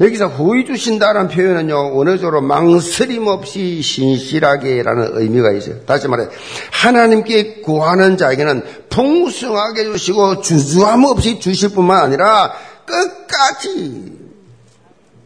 여기서 0.00 0.28
호의 0.28 0.66
주신다는 0.66 1.28
표현은요, 1.28 1.96
원어적으로 1.96 2.42
망설임 2.42 3.28
없이 3.28 3.80
신실하게라는 3.82 5.10
의미가 5.12 5.52
있어요. 5.52 5.80
다시 5.86 6.08
말해, 6.08 6.26
하나님께 6.72 7.60
구하는 7.60 8.16
자에게는 8.16 8.62
풍성하게 8.90 9.84
주시고 9.84 10.42
주저함 10.42 11.04
없이 11.04 11.38
주실 11.38 11.70
뿐만 11.70 12.02
아니라 12.02 12.52
끝까지 12.84 14.18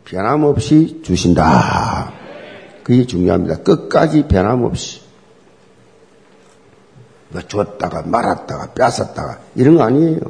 변함없이 0.04 1.00
주신다. 1.04 2.12
그게 2.84 3.06
중요합니다. 3.06 3.62
끝까지 3.62 4.26
변함없이. 4.28 5.05
뭐 7.36 7.42
줬다가 7.46 8.02
말았다가 8.06 8.72
뺏었다가 8.72 9.38
이런 9.54 9.76
거 9.76 9.82
아니에요. 9.84 10.20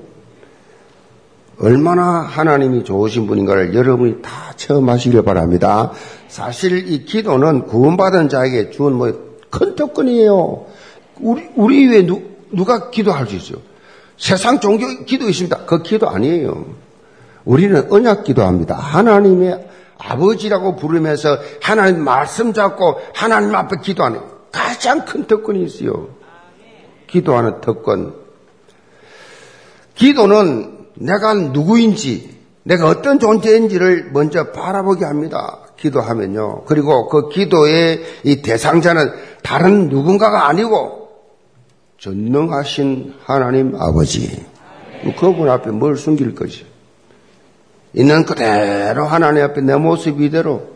얼마나 1.58 2.20
하나님이 2.20 2.84
좋으신 2.84 3.26
분인가를 3.26 3.74
여러분이 3.74 4.20
다 4.20 4.52
체험하시길 4.56 5.22
바랍니다. 5.22 5.92
사실 6.28 6.90
이 6.90 7.04
기도는 7.04 7.66
구원받은 7.66 8.28
자에게 8.28 8.70
주은 8.70 8.94
뭐큰 8.94 9.76
특권이에요. 9.76 10.66
우리, 11.20 11.48
우리 11.54 11.86
위에 11.86 12.04
누, 12.04 12.22
누가 12.50 12.90
기도할 12.90 13.26
수 13.26 13.36
있어요? 13.36 13.58
세상 14.18 14.60
종교 14.60 14.86
기도 15.04 15.28
있습니다. 15.28 15.64
그 15.64 15.82
기도 15.82 16.10
아니에요. 16.10 16.66
우리는 17.44 17.90
언약 17.90 18.24
기도합니다. 18.24 18.74
하나님의 18.74 19.66
아버지라고 19.98 20.76
부르면서 20.76 21.38
하나님 21.62 22.04
말씀 22.04 22.52
잡고 22.52 23.00
하나님 23.14 23.54
앞에 23.54 23.76
기도하는 23.82 24.20
가장 24.52 25.06
큰 25.06 25.26
특권이 25.26 25.64
있어요. 25.64 26.15
기도하는 27.06 27.60
특권. 27.60 28.14
기도는 29.94 30.86
내가 30.94 31.34
누구인지, 31.34 32.36
내가 32.62 32.88
어떤 32.88 33.18
존재인지를 33.18 34.10
먼저 34.12 34.50
바라보게 34.50 35.04
합니다. 35.04 35.60
기도하면요. 35.78 36.64
그리고 36.64 37.08
그 37.08 37.28
기도의 37.28 38.02
이 38.24 38.42
대상자는 38.42 39.12
다른 39.42 39.88
누군가가 39.88 40.48
아니고 40.48 41.10
전능하신 42.00 43.14
하나님 43.24 43.76
아버지. 43.76 44.44
그분 45.18 45.48
앞에 45.48 45.70
뭘 45.70 45.96
숨길 45.96 46.34
것이? 46.34 46.66
있는 47.94 48.24
그대로 48.24 49.06
하나님 49.06 49.44
앞에 49.44 49.60
내 49.60 49.76
모습 49.76 50.20
이대로. 50.20 50.75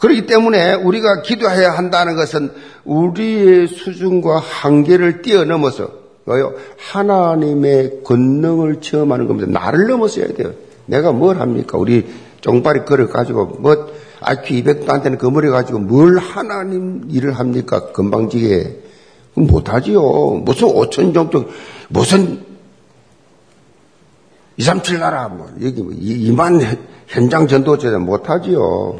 그렇기 0.00 0.26
때문에 0.26 0.74
우리가 0.74 1.22
기도해야 1.22 1.72
한다는 1.72 2.16
것은 2.16 2.52
우리의 2.84 3.68
수준과 3.68 4.38
한계를 4.38 5.22
뛰어넘어서 5.22 5.90
왜요? 6.26 6.54
하나님의 6.76 8.00
권능을 8.04 8.80
체험하는 8.80 9.28
겁니다. 9.28 9.48
나를 9.50 9.86
넘어서야 9.86 10.28
돼요. 10.28 10.52
내가 10.86 11.12
뭘 11.12 11.40
합니까? 11.40 11.78
우리 11.78 12.06
쫑발이 12.40 12.84
걸어 12.84 13.08
가지고 13.08 13.46
뭐 13.60 13.92
IQ 14.20 14.62
200도 14.62 14.90
안 14.90 15.02
되는 15.02 15.18
그 15.18 15.26
머리 15.26 15.48
가지고 15.48 15.78
뭘 15.78 16.18
하나님 16.18 17.04
일을 17.10 17.32
합니까? 17.32 17.92
금방지게 17.92 18.82
못하지요. 19.34 20.00
무슨 20.44 20.68
5천 20.68 21.14
종족 21.14 21.48
무슨 21.88 22.44
2, 24.56 24.62
3, 24.62 24.82
7 24.82 24.98
나라 24.98 25.28
뭐 25.28 25.48
여기 25.62 25.82
뭐 25.82 25.92
2만 25.92 26.78
현장 27.06 27.46
전도제는 27.46 28.02
못하지요. 28.02 28.98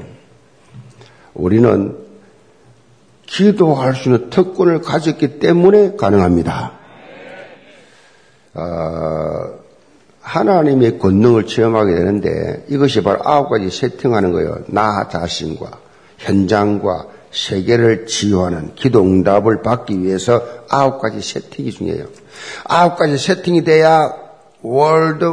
우리는 1.36 1.96
기도할 3.26 3.94
수 3.94 4.08
있는 4.08 4.30
특권을 4.30 4.80
가졌기 4.80 5.38
때문에 5.38 5.96
가능합니다. 5.96 6.72
어, 8.54 9.56
하나님의 10.20 10.98
권능을 10.98 11.46
체험하게 11.46 11.94
되는데 11.94 12.64
이것이 12.68 13.02
바로 13.02 13.20
아홉 13.22 13.50
가지 13.50 13.70
세팅하는 13.70 14.32
거예요. 14.32 14.58
나 14.68 15.08
자신과 15.08 15.70
현장과 16.18 17.06
세계를 17.30 18.06
치유하는 18.06 18.74
기도 18.74 19.02
응답을 19.02 19.62
받기 19.62 20.02
위해서 20.02 20.42
아홉 20.70 21.00
가지 21.00 21.20
세팅이 21.20 21.70
중요해요. 21.70 22.06
아홉 22.64 22.96
가지 22.96 23.18
세팅이 23.18 23.64
돼야 23.64 24.14
world, 24.62 25.24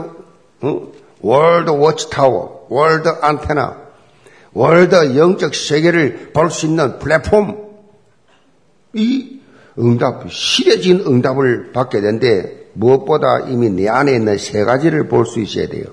어? 0.62 0.82
world 1.22 1.70
watchtower, 1.72 2.68
world 2.70 3.08
안테나, 3.22 3.83
월드 4.54 5.18
영적 5.18 5.56
세계를 5.56 6.32
볼 6.34 6.50
수 6.50 6.68
있는 6.68 7.00
플랫폼, 7.00 7.64
이 8.94 9.40
응답, 9.80 10.32
실해진 10.32 11.04
응답을 11.08 11.72
받게 11.72 12.02
되는데 12.02 12.70
무엇보다 12.74 13.48
이미 13.50 13.70
내 13.70 13.88
안에 13.88 14.14
있는 14.14 14.38
세 14.38 14.64
가지를 14.64 15.08
볼 15.08 15.26
수 15.26 15.40
있어야 15.40 15.68
돼요. 15.68 15.86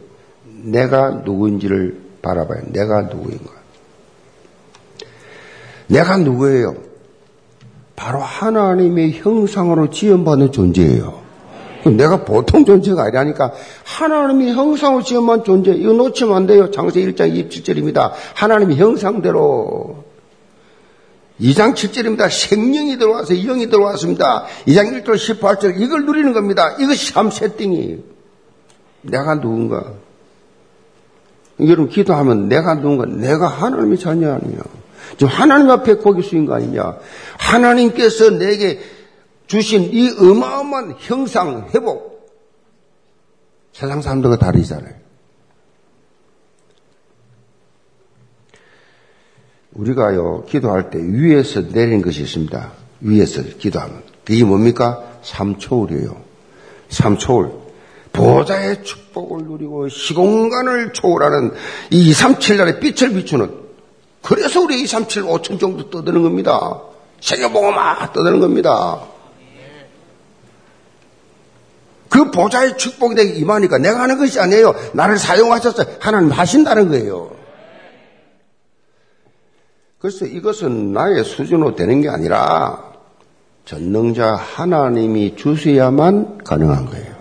내가 0.62 1.22
누구인지를 1.24 1.98
바라봐요. 2.20 2.64
내가 2.72 3.02
누구인가. 3.02 3.50
내가 5.86 6.18
누구예요? 6.18 6.76
바로 7.96 8.20
하나님의 8.20 9.12
형상으로 9.12 9.90
지원받는 9.90 10.52
존재예요. 10.52 11.20
내가 11.87 12.24
보통 12.24 12.64
존재가 12.64 13.03
아니라니까 13.03 13.53
하나님의 13.85 14.53
형상으로 14.53 15.03
지원받는 15.03 15.45
존재 15.45 15.72
이거 15.72 15.93
놓치면 15.93 16.37
안 16.37 16.47
돼요. 16.47 16.70
장세 16.70 17.01
1장 17.01 17.33
27절입니다. 17.49 18.12
하나님의 18.35 18.76
형상대로 18.76 20.05
2장 21.41 21.74
7절입니다. 21.74 22.31
생명이 22.31 22.99
들어와서 22.99 23.35
영이 23.35 23.70
들어왔습니다. 23.70 24.45
2장 24.66 25.05
1절 25.05 25.14
18절 25.14 25.81
이걸 25.81 26.05
누리는 26.05 26.33
겁니다. 26.33 26.76
이것이 26.78 27.12
3 27.12 27.31
세팅이에요. 27.31 27.99
내가 29.03 29.41
누군가. 29.41 29.93
여러분 31.61 31.89
기도하면 31.89 32.49
내가 32.49 32.74
누군가 32.74 33.07
내가 33.07 33.47
하나님의 33.47 33.99
자녀 33.99 34.33
아니냐. 34.35 34.59
지금 35.12 35.28
하나님 35.28 35.70
앞에 35.70 35.95
고개 35.95 36.22
숙인 36.22 36.47
거 36.47 36.55
아니냐. 36.55 36.97
하나님께서 37.39 38.31
내게 38.31 38.81
주신 39.51 39.90
이 39.92 40.09
어마어마한 40.16 40.94
형상 41.01 41.68
회복 41.74 42.30
세상 43.72 44.01
사람들과 44.01 44.38
다르잖아요. 44.38 44.94
우리가요 49.72 50.44
기도할 50.48 50.90
때 50.90 51.01
위에서 51.03 51.62
내리는 51.62 52.01
것이 52.01 52.22
있습니다. 52.22 52.72
위에서 53.01 53.42
기도하면 53.42 54.05
그게 54.24 54.44
뭡니까? 54.44 55.03
삼초울이에요. 55.22 56.16
삼초울. 56.88 57.51
보좌의 58.12 58.84
축복을 58.84 59.46
누리고 59.46 59.88
시공간을 59.88 60.92
초월하는 60.92 61.55
이 61.90 62.12
237날의 62.12 62.78
빛을 62.78 63.14
비추는 63.14 63.53
그래서 64.22 64.61
우리 64.61 64.80
237 64.82 65.24
5천 65.24 65.59
정도 65.59 65.90
떠드는 65.90 66.22
겁니다. 66.22 66.82
세계보고 67.20 67.72
막 67.72 68.12
떠드는 68.12 68.38
겁니다. 68.38 69.11
그 72.11 72.30
보좌의 72.30 72.76
축복이 72.76 73.14
내게 73.14 73.34
임하니까 73.34 73.78
내가 73.78 74.00
하는 74.00 74.18
것이 74.18 74.38
아니에요. 74.40 74.74
나를 74.92 75.16
사용하셔서 75.16 75.84
하나님 76.00 76.30
하신다는 76.30 76.88
거예요. 76.88 77.30
그래서 80.00 80.26
이것은 80.26 80.92
나의 80.92 81.24
수준으로 81.24 81.76
되는 81.76 82.00
게 82.00 82.08
아니라 82.08 82.90
전능자 83.64 84.34
하나님이 84.34 85.36
주셔야만 85.36 86.38
가능한 86.38 86.86
거예요. 86.86 87.20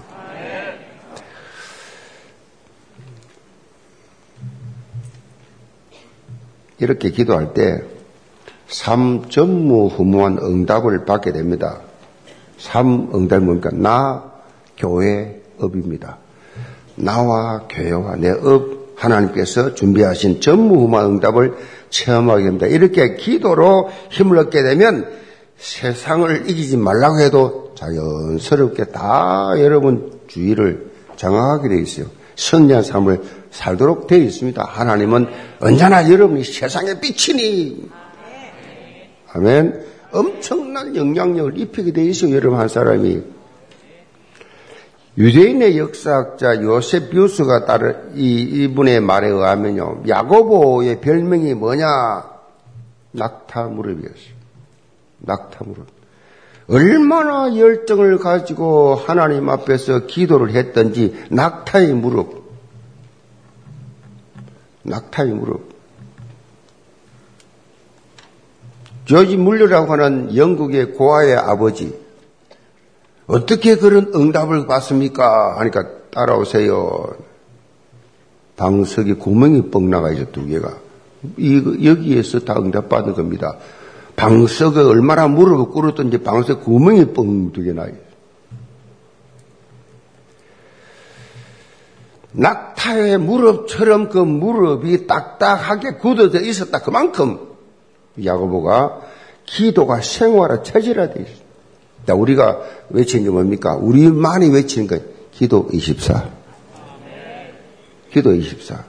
이렇게 6.80 7.12
기도할 7.12 7.54
때 7.54 7.84
삼 8.70 9.01
전무후무한 9.01 10.40
응답을 10.42 11.06
받게 11.06 11.34
됩니다. 11.34 11.82
삼 12.58 13.12
응답이 13.14 13.44
뭡니까? 13.44 13.70
나, 13.74 14.29
교회, 14.80 15.42
업입니다. 15.60 16.18
나와 16.96 17.68
교회와 17.70 18.16
내 18.16 18.30
업, 18.30 18.80
하나님께서 18.96 19.76
준비하신 19.76 20.42
전무후무한 20.42 21.06
응답을 21.06 21.54
체험하게 21.90 22.44
됩니다. 22.44 22.68
이렇게 22.68 23.16
기도로 23.16 23.90
힘을 24.10 24.38
얻게 24.38 24.62
되면 24.64 25.08
세상을 25.58 26.50
이기지 26.50 26.78
말라고 26.78 27.20
해도 27.20 27.74
자연스럽게 27.76 28.86
다 28.86 29.54
여러분 29.58 30.20
주위를 30.28 30.92
장악하게 31.16 31.70
되어 31.70 31.78
있어요. 31.80 32.06
승리한 32.36 32.84
삶을 32.84 33.22
살도록 33.52 34.08
되어 34.08 34.20
있습니다. 34.20 34.64
하나님은 34.64 35.28
언제나 35.60 36.10
여러분이 36.10 36.44
세상의 36.44 37.00
빛이니. 37.02 37.90
아멘. 39.34 39.86
엄청난 40.12 40.96
영향력을 40.96 41.58
미치게 41.58 41.92
되어 41.92 42.06
있어요. 42.06 42.36
여러분 42.36 42.60
한 42.60 42.68
사람이. 42.68 43.39
유대인의 45.20 45.78
역사학자 45.78 46.62
요세푸스가 46.64 47.66
따른 47.66 48.14
이, 48.16 48.40
이분의 48.40 49.02
말에 49.02 49.28
의하면요. 49.28 50.04
야고보의 50.08 51.02
별명이 51.02 51.56
뭐냐? 51.56 51.86
낙타 53.12 53.66
무릎이었어요. 53.66 54.40
낙타 55.20 55.66
무릎. 55.66 55.88
얼마나 56.70 57.58
열정을 57.58 58.20
가지고 58.20 58.96
하나님 58.96 59.50
앞에서 59.50 60.06
기도를 60.06 60.52
했던지 60.56 61.14
낙타의 61.30 61.96
무릎. 61.96 62.50
낙타의 64.84 65.34
무릎. 65.34 65.68
조지 69.04 69.36
물류라고 69.36 69.92
하는 69.92 70.34
영국의 70.34 70.94
고아의 70.94 71.36
아버지. 71.36 72.09
어떻게 73.30 73.76
그런 73.76 74.12
응답을 74.14 74.66
받습니까? 74.66 75.60
하니까 75.60 75.88
따라오세요. 76.10 77.16
방석에 78.58 79.14
구멍이 79.14 79.70
뻥 79.70 79.90
나가 79.90 80.12
있어 80.12 80.26
두 80.32 80.48
개가. 80.48 80.78
이, 81.38 81.86
여기에서 81.86 82.40
다 82.40 82.56
응답받은 82.58 83.14
겁니다. 83.14 83.58
방석에 84.16 84.80
얼마나 84.80 85.28
무릎을 85.28 85.72
꿇었던지 85.72 86.18
방석에 86.24 86.62
구멍이 86.62 87.14
뻥 87.14 87.52
두 87.54 87.64
개 87.64 87.72
나요. 87.72 87.94
낙타의 92.32 93.20
무릎처럼 93.20 94.10
그 94.10 94.18
무릎이 94.18 95.06
딱딱하게 95.08 95.98
굳어져 95.98 96.42
있었다. 96.42 96.80
그만큼 96.80 97.40
야고보가 98.24 99.02
기도가 99.46 100.02
생활화 100.02 100.64
체질화되어 100.64 101.22
있습니다. 101.22 101.49
자, 102.10 102.16
우리가 102.16 102.60
외치는 102.90 103.26
게 103.26 103.30
뭡니까? 103.30 103.76
우리만이 103.76 104.50
외치는 104.50 104.88
거 104.88 104.98
기도 105.32 105.70
24. 105.72 106.28
기도 108.12 108.34
24. 108.34 108.84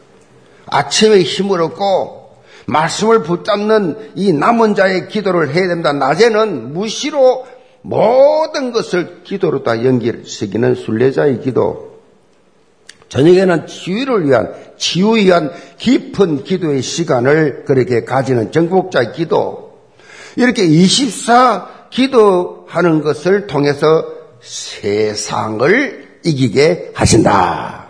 아침에 0.65 1.21
힘을 1.21 1.61
얻고 1.61 2.31
말씀을 2.65 3.23
붙잡는 3.23 4.13
이 4.15 4.33
남은 4.33 4.75
자의 4.75 5.09
기도를 5.09 5.55
해야 5.55 5.69
됩니다. 5.69 5.93
낮에는 5.93 6.73
무시로 6.73 7.47
모든 7.83 8.73
것을 8.73 9.23
기도로 9.23 9.65
다 9.65 9.85
연결시키는 9.85 10.75
순례자의 10.77 11.41
기도. 11.43 12.01
저녁에는 13.11 13.67
치유를 13.67 14.29
위한, 14.29 14.55
치유 14.79 15.17
위한 15.17 15.53
깊은 15.77 16.45
기도의 16.45 16.81
시간을 16.81 17.65
그렇게 17.67 18.07
가지는 18.07 18.51
정복자의 18.51 19.13
기도. 19.13 19.79
이렇게 20.37 20.65
24 20.65 21.80
기도하는 21.91 23.03
것을 23.03 23.47
통해서 23.47 24.05
세상을 24.41 26.21
이기게 26.25 26.93
하신다. 26.95 27.87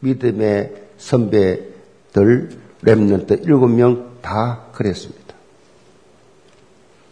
믿음의 0.00 0.72
선배들, 0.98 2.50
랩런트 2.84 3.44
일곱 3.46 3.68
명 3.68 4.08
다 4.28 4.60
그랬습니다. 4.72 5.34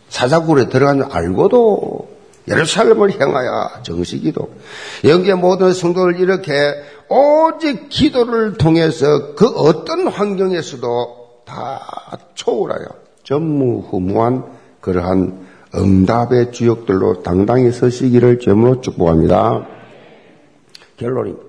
사자굴에 0.08 0.68
들어가면 0.68 1.08
알고도 1.10 2.16
예루살렘을 2.48 3.18
향하여 3.20 3.82
정식기도. 3.82 4.50
여기에 5.04 5.34
모든 5.34 5.72
성도를 5.72 6.20
이렇게 6.20 6.52
오직 7.08 7.88
기도를 7.88 8.54
통해서 8.54 9.34
그 9.34 9.46
어떤 9.48 10.06
환경에서도 10.08 11.42
다 11.44 12.18
초월하여 12.34 12.86
전무후무한 13.24 14.44
그러한 14.86 15.46
응답의 15.74 16.52
주역들로 16.52 17.24
당당히 17.24 17.72
서시기를 17.72 18.38
제으로 18.38 18.80
축복합니다. 18.80 19.66
결론입니다. 20.96 21.44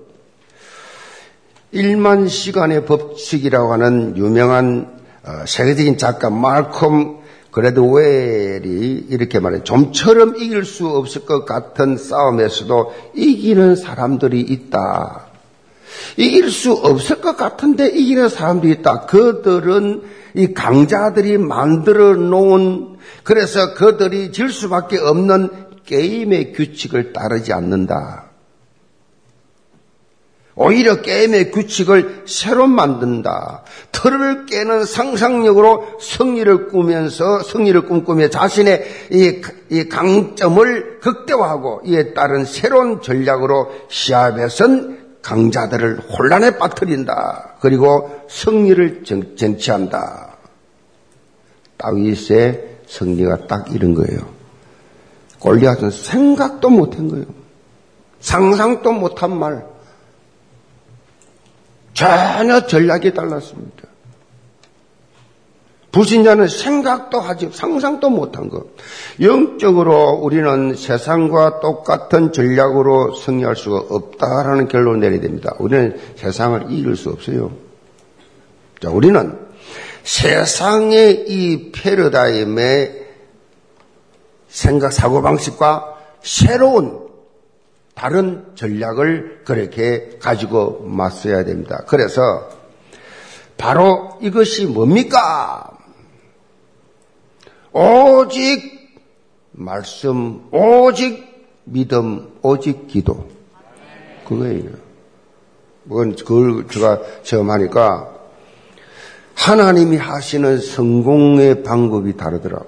1만 1.72 2.28
시간의 2.28 2.84
법칙이라고 2.84 3.72
하는 3.72 4.16
유명한 4.16 4.98
어, 5.24 5.46
세계적인 5.46 5.98
작가 5.98 6.30
말콤 6.30 7.18
그레드웰이 7.52 9.06
이렇게 9.08 9.38
말해 9.38 9.62
좀처럼 9.62 10.36
이길 10.36 10.64
수 10.64 10.88
없을 10.88 11.24
것 11.24 11.44
같은 11.44 11.96
싸움에서도 11.96 12.92
이기는 13.14 13.76
사람들이 13.76 14.40
있다. 14.40 15.27
이길 16.16 16.50
수 16.50 16.72
없을 16.72 17.20
것 17.20 17.36
같은데 17.36 17.88
이기는 17.88 18.28
사람들이 18.28 18.72
있다. 18.74 19.06
그들은 19.06 20.02
이 20.34 20.52
강자들이 20.52 21.38
만들어 21.38 22.14
놓은 22.14 22.96
그래서 23.22 23.74
그들이 23.74 24.32
질 24.32 24.50
수밖에 24.50 24.98
없는 24.98 25.50
게임의 25.84 26.52
규칙을 26.52 27.12
따르지 27.12 27.52
않는다. 27.52 28.28
오히려 30.60 31.00
게임의 31.02 31.52
규칙을 31.52 32.24
새로 32.26 32.66
만든다. 32.66 33.62
틀을 33.92 34.46
깨는 34.46 34.84
상상력으로 34.84 36.00
승리를 36.00 36.68
꾸면서 36.68 37.42
승리를 37.44 37.82
꿈꾸며 37.82 38.28
자신의 38.28 38.82
이, 39.12 39.40
이 39.70 39.88
강점을 39.88 40.98
극대화하고 40.98 41.82
이에 41.86 42.12
따른 42.12 42.44
새로운 42.44 43.00
전략으로 43.00 43.70
시합에선 43.88 44.97
강자들을 45.28 45.98
혼란에 45.98 46.56
빠뜨린다. 46.56 47.56
그리고 47.60 48.18
승리를 48.30 49.04
정, 49.04 49.36
쟁취한다. 49.36 50.38
다윗의 51.76 52.78
승리가 52.86 53.46
딱 53.46 53.70
이런 53.74 53.92
거예요. 53.92 54.20
골리앗은 55.38 55.90
생각도 55.90 56.70
못한 56.70 57.08
거예요. 57.08 57.26
상상도 58.20 58.92
못한 58.92 59.38
말. 59.38 59.66
전혀 61.92 62.66
전략이 62.66 63.12
달랐습니다. 63.12 63.87
불신자는 65.90 66.48
생각도 66.48 67.18
하지 67.18 67.50
상상도 67.52 68.10
못한 68.10 68.48
것. 68.50 68.66
영적으로 69.20 70.20
우리는 70.22 70.74
세상과 70.74 71.60
똑같은 71.60 72.32
전략으로 72.32 73.14
승리할 73.14 73.56
수가 73.56 73.84
없다라는 73.88 74.68
결론을 74.68 75.00
내려야 75.00 75.20
됩니다. 75.20 75.54
우리는 75.58 75.98
세상을 76.16 76.66
이길 76.70 76.94
수 76.96 77.08
없어요. 77.08 77.52
자, 78.80 78.90
우리는 78.90 79.38
세상의 80.02 81.24
이 81.28 81.72
패러다임의 81.72 83.06
생각, 84.48 84.92
사고 84.92 85.22
방식과 85.22 85.96
새로운 86.22 87.08
다른 87.94 88.44
전략을 88.54 89.42
그렇게 89.44 90.18
가지고 90.20 90.84
맞서야 90.84 91.44
됩니다. 91.44 91.82
그래서 91.88 92.48
바로 93.56 94.16
이것이 94.20 94.66
뭡니까? 94.66 95.67
오직 97.72 98.78
말씀, 99.52 100.42
오직 100.52 101.62
믿음, 101.64 102.32
오직 102.42 102.86
기도. 102.88 103.28
그거예요. 104.26 104.70
그건 105.88 106.16
그걸 106.16 106.68
제가 106.68 107.00
처음 107.22 107.50
하니까 107.50 108.14
하나님이 109.34 109.96
하시는 109.96 110.58
성공의 110.58 111.62
방법이 111.62 112.16
다르더라. 112.16 112.60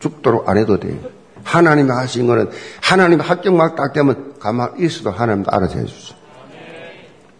죽도록 0.00 0.48
안 0.48 0.56
해도 0.56 0.80
돼요. 0.80 0.98
하나님이 1.44 1.90
하신 1.90 2.26
거는 2.26 2.50
하나님 2.82 3.20
합격만 3.20 3.76
딱 3.76 3.92
되면 3.92 4.34
가만 4.38 4.78
있어도 4.78 5.10
하나님도 5.10 5.50
알아서 5.50 5.78
해주죠. 5.78 6.14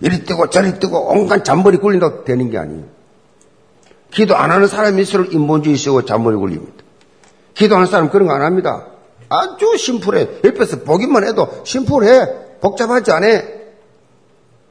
이리 0.01 0.24
뜨고 0.24 0.51
저리 0.51 0.78
뜨고 0.78 1.09
온갖 1.11 1.45
잔머리 1.45 1.78
굴린다고 1.78 2.24
되는 2.24 2.51
게 2.51 2.59
아니에요. 2.59 2.85
기도 4.15 4.37
안 4.37 4.51
하는 4.53 4.69
사람일수록 4.69 5.35
인본주의 5.35 5.77
쓰고 5.77 6.05
잔머리 6.05 6.37
굴립니다. 6.37 6.85
기도하는 7.55 7.87
사람 7.87 8.11
그런 8.11 8.29
거 8.29 8.35
안 8.35 8.43
합니다. 8.43 8.87
아주 9.29 9.77
심플해. 9.77 10.29
옆에서 10.45 10.81
보기만 10.81 11.27
해도 11.27 11.49
심플해. 11.65 12.61
복잡하지 12.61 13.11
않아. 13.11 13.27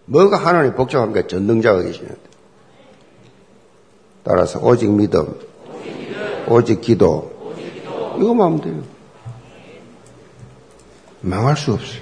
뭐가 0.05 0.37
하나님 0.37 0.73
복잡합니까? 0.75 1.27
전능자가 1.27 1.81
계시는데. 1.81 2.15
따라서 4.23 4.59
오직 4.59 4.89
믿음, 4.89 5.35
오직 6.47 6.79
기도, 6.79 7.53
이거만 8.17 8.47
하면 8.47 8.61
돼요. 8.61 8.81
망할 11.19 11.57
수 11.57 11.73
없어요. 11.73 12.01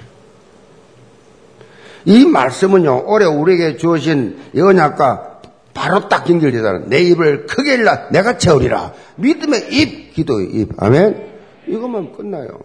이 2.04 2.24
말씀은요, 2.24 3.04
올해 3.06 3.26
우리에게 3.26 3.76
주어진 3.76 4.40
연약과 4.54 5.31
바로 5.74 6.08
딱 6.08 6.28
연결되잖아요. 6.28 6.84
내 6.86 7.00
입을 7.00 7.46
크게 7.46 7.74
일라 7.74 8.08
내가 8.10 8.38
채우리라. 8.38 8.92
믿음의 9.16 9.68
입, 9.70 10.14
기도의 10.14 10.50
입. 10.52 10.82
아멘? 10.82 11.32
이것만 11.66 12.12
끝나요. 12.12 12.60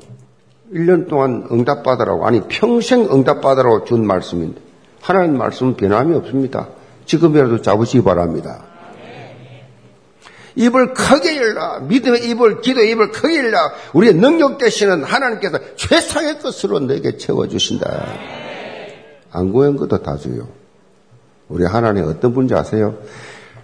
1년 0.73 1.07
동안 1.07 1.47
응답받으라고, 1.49 2.27
아니, 2.27 2.41
평생 2.47 3.05
응답받으라고 3.05 3.85
준 3.85 4.05
말씀인데, 4.05 4.59
하나님 5.01 5.37
말씀은 5.37 5.75
변함이 5.75 6.15
없습니다. 6.15 6.67
지금이라도 7.05 7.61
잡으시기 7.61 8.03
바랍니다. 8.03 8.65
입을 10.55 10.93
크게 10.93 11.37
열라. 11.37 11.79
믿음의 11.81 12.27
입을, 12.29 12.61
기도의 12.61 12.91
입을 12.91 13.11
크게 13.11 13.37
열라. 13.37 13.71
우리의 13.93 14.15
능력 14.15 14.57
되시는 14.57 15.03
하나님께서 15.03 15.59
최상의 15.75 16.39
것으로 16.39 16.79
내게 16.79 17.15
채워주신다. 17.15 18.05
안 19.31 19.53
구한 19.53 19.77
것도 19.77 20.01
다 20.01 20.17
줘요. 20.17 20.49
우리 21.49 21.65
하나님 21.65 22.05
어떤 22.05 22.33
분인지 22.33 22.53
아세요? 22.55 22.97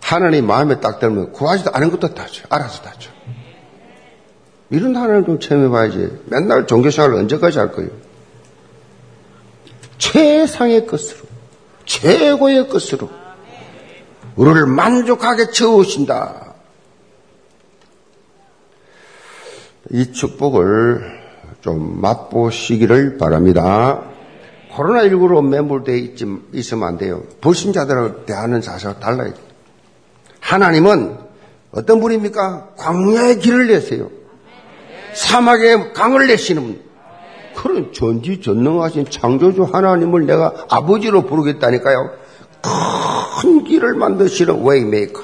하나님 0.02 0.48
마음에 0.48 0.80
딱 0.80 1.00
들면 1.00 1.32
구하지도 1.32 1.72
않은 1.74 1.92
것도 1.92 2.14
다 2.14 2.26
줘요. 2.28 2.46
알아서 2.50 2.82
다 2.82 2.92
줘. 3.00 3.10
이런 4.70 4.96
하나님 4.96 5.26
좀 5.26 5.40
체험해 5.40 5.70
봐야지. 5.70 6.10
맨날 6.26 6.66
종교생활을 6.68 7.16
언제까지 7.16 7.60
할 7.60 7.72
거예요? 7.72 7.92
최상의 9.98 10.88
것으로, 10.88 11.26
최고의 11.86 12.68
것으로, 12.70 13.10
우리를 14.36 14.66
만족하게 14.66 15.52
채우신다. 15.52 16.56
이 19.92 20.12
축복을 20.12 21.22
좀 21.62 22.02
맛보시기를 22.02 23.18
바랍니다. 23.18 24.04
코로나19로 24.76 25.48
매몰되어 25.48 25.96
있으면 26.54 26.88
안 26.88 26.98
돼요. 26.98 27.24
불신자들을 27.42 28.26
대하는 28.26 28.62
자세가 28.62 29.00
달라야 29.00 29.34
돼요. 29.34 29.44
하나님은 30.40 31.18
어떤 31.72 32.00
분입니까? 32.00 32.70
광야의 32.78 33.40
길을 33.40 33.68
내세요. 33.68 34.10
사막에 35.14 35.92
강을 35.94 36.28
내시는 36.28 36.64
분. 36.64 36.82
그런 37.56 37.94
전지전능하신 37.94 39.10
창조주 39.10 39.64
하나님을 39.64 40.26
내가 40.26 40.66
아버지로 40.70 41.26
부르겠다니까요. 41.26 42.12
큰 43.42 43.64
길을 43.64 43.94
만드시는 43.94 44.64
way 44.66 44.84
maker. 44.84 45.22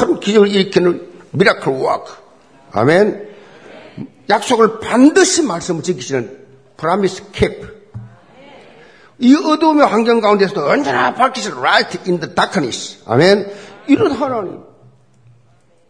큰 0.00 0.20
기적을 0.20 0.48
일으키는 0.48 1.06
miracle 1.32 1.72
worker. 1.72 2.12
아멘. 2.72 3.26
약속을 4.28 4.80
반드시 4.80 5.42
말씀을 5.42 5.82
지키시는 5.82 6.38
promise 6.76 7.30
keeper. 7.32 7.75
이 9.18 9.34
어두움의 9.34 9.86
환경 9.86 10.20
가운데서도 10.20 10.66
언제나 10.66 11.14
밝히실 11.14 11.54
light 11.54 11.98
in 12.10 12.20
the 12.20 12.34
darkness. 12.34 13.02
아멘. 13.06 13.50
이런 13.88 14.12
하나님. 14.12 14.60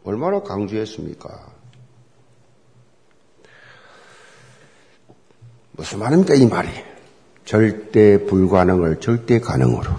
얼마나 0.05 0.41
강조했습니까? 0.41 1.29
무슨 5.73 5.99
말입니까, 5.99 6.35
이 6.35 6.47
말이? 6.47 6.69
절대 7.45 8.25
불가능을 8.25 9.01
절대 9.01 9.41
가능으로 9.41 9.91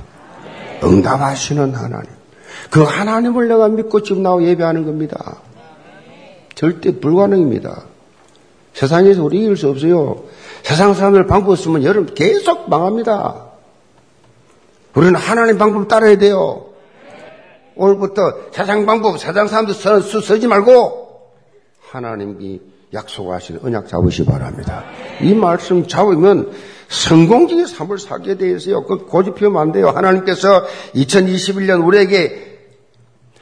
응답하시는 0.84 1.73
하나님. 1.75 2.09
그 2.69 2.84
하나님을 2.84 3.47
내가 3.47 3.67
믿고 3.69 4.03
지금 4.03 4.23
나와 4.23 4.41
예배하는 4.41 4.86
겁니다. 4.86 5.41
절대 6.55 6.99
불가능입니다. 6.99 7.86
세상에서 8.73 9.23
우리 9.23 9.43
이길 9.43 9.57
수 9.57 9.69
없어요. 9.69 10.23
세상 10.68 10.93
사람들 10.93 11.28
방법 11.28 11.55
쓰면 11.55 11.86
여러분 11.86 12.13
계속 12.13 12.70
망합니다. 12.70 13.45
우리는 14.95 15.15
하나님 15.15 15.57
방법 15.57 15.88
따라야 15.88 16.18
돼요. 16.18 16.65
오늘부터 17.78 18.51
세상 18.51 18.86
방법, 18.86 19.18
세상 19.18 19.47
사람들 19.47 19.74
써, 19.74 20.01
쓰지 20.01 20.45
말고 20.47 21.22
하나님이 21.89 22.59
약속하시는 22.93 23.61
언약 23.63 23.88
잡으시 23.88 24.24
기 24.24 24.30
바랍니다. 24.30 24.84
이 25.22 25.34
말씀 25.34 25.88
잡으면 25.88 26.51
성공적인 26.89 27.65
삶을 27.65 27.97
살게 27.97 28.36
되어 28.36 28.57
있어요. 28.57 28.84
그 28.84 29.05
고집 29.05 29.36
피우면 29.36 29.61
안 29.61 29.72
돼요. 29.72 29.88
하나님께서 29.88 30.65
2021년 30.95 31.86
우리에게 31.88 32.57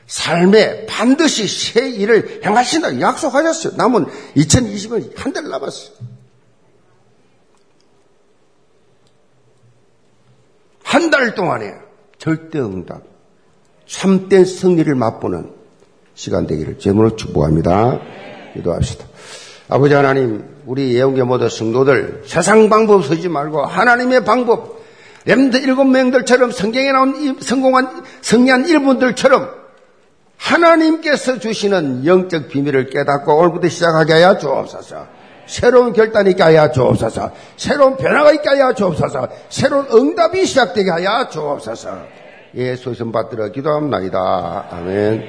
삶에 0.05 0.85
반드시 0.85 1.47
새 1.47 1.89
일을 1.89 2.41
행하신다 2.45 3.01
약속하셨어요. 3.01 3.77
남은 3.77 4.05
2020은 4.35 5.17
한달 5.17 5.49
남았어요. 5.49 6.14
한 10.85 11.09
달 11.09 11.33
동안에 11.35 11.73
절대 12.19 12.59
응답, 12.59 13.01
참된 13.87 14.45
승리를 14.45 14.93
맛보는 14.95 15.51
시간 16.13 16.47
되기를 16.47 16.79
제물로 16.79 17.15
축복합니다. 17.15 17.99
기도합시다. 18.53 19.05
아버지 19.67 19.93
하나님, 19.95 20.45
우리 20.65 20.95
예언계 20.95 21.23
모든 21.23 21.49
성도들 21.49 22.23
세상 22.25 22.69
방법 22.69 23.03
쓰지 23.03 23.27
말고 23.29 23.65
하나님의 23.65 24.23
방법, 24.23 24.79
렘드 25.25 25.57
일곱 25.57 25.85
명들처럼 25.85 26.51
성경에 26.51 26.91
나온 26.91 27.39
성공한 27.41 28.03
승리한 28.21 28.67
일분들처럼 28.67 29.49
하나님께서 30.37 31.39
주시는 31.39 32.05
영적 32.05 32.49
비밀을 32.49 32.89
깨닫고 32.91 33.35
오늘부터 33.35 33.67
시작하게 33.69 34.13
하여 34.13 34.37
주옵소서. 34.37 35.07
새로운 35.45 35.93
결단이 35.93 36.31
있게 36.31 36.43
하여 36.43 36.71
주옵소서. 36.71 37.31
새로운 37.57 37.97
변화가 37.97 38.31
있게 38.33 38.49
하여 38.49 38.73
주옵소서. 38.73 39.27
새로운 39.49 39.87
응답이 39.91 40.45
시작되게 40.45 40.89
하여 40.89 41.27
주옵소서. 41.29 41.89
예수 42.55 42.93
좀 42.95 43.11
받들어 43.11 43.49
기도합니다. 43.49 44.67
아멘. 44.71 45.25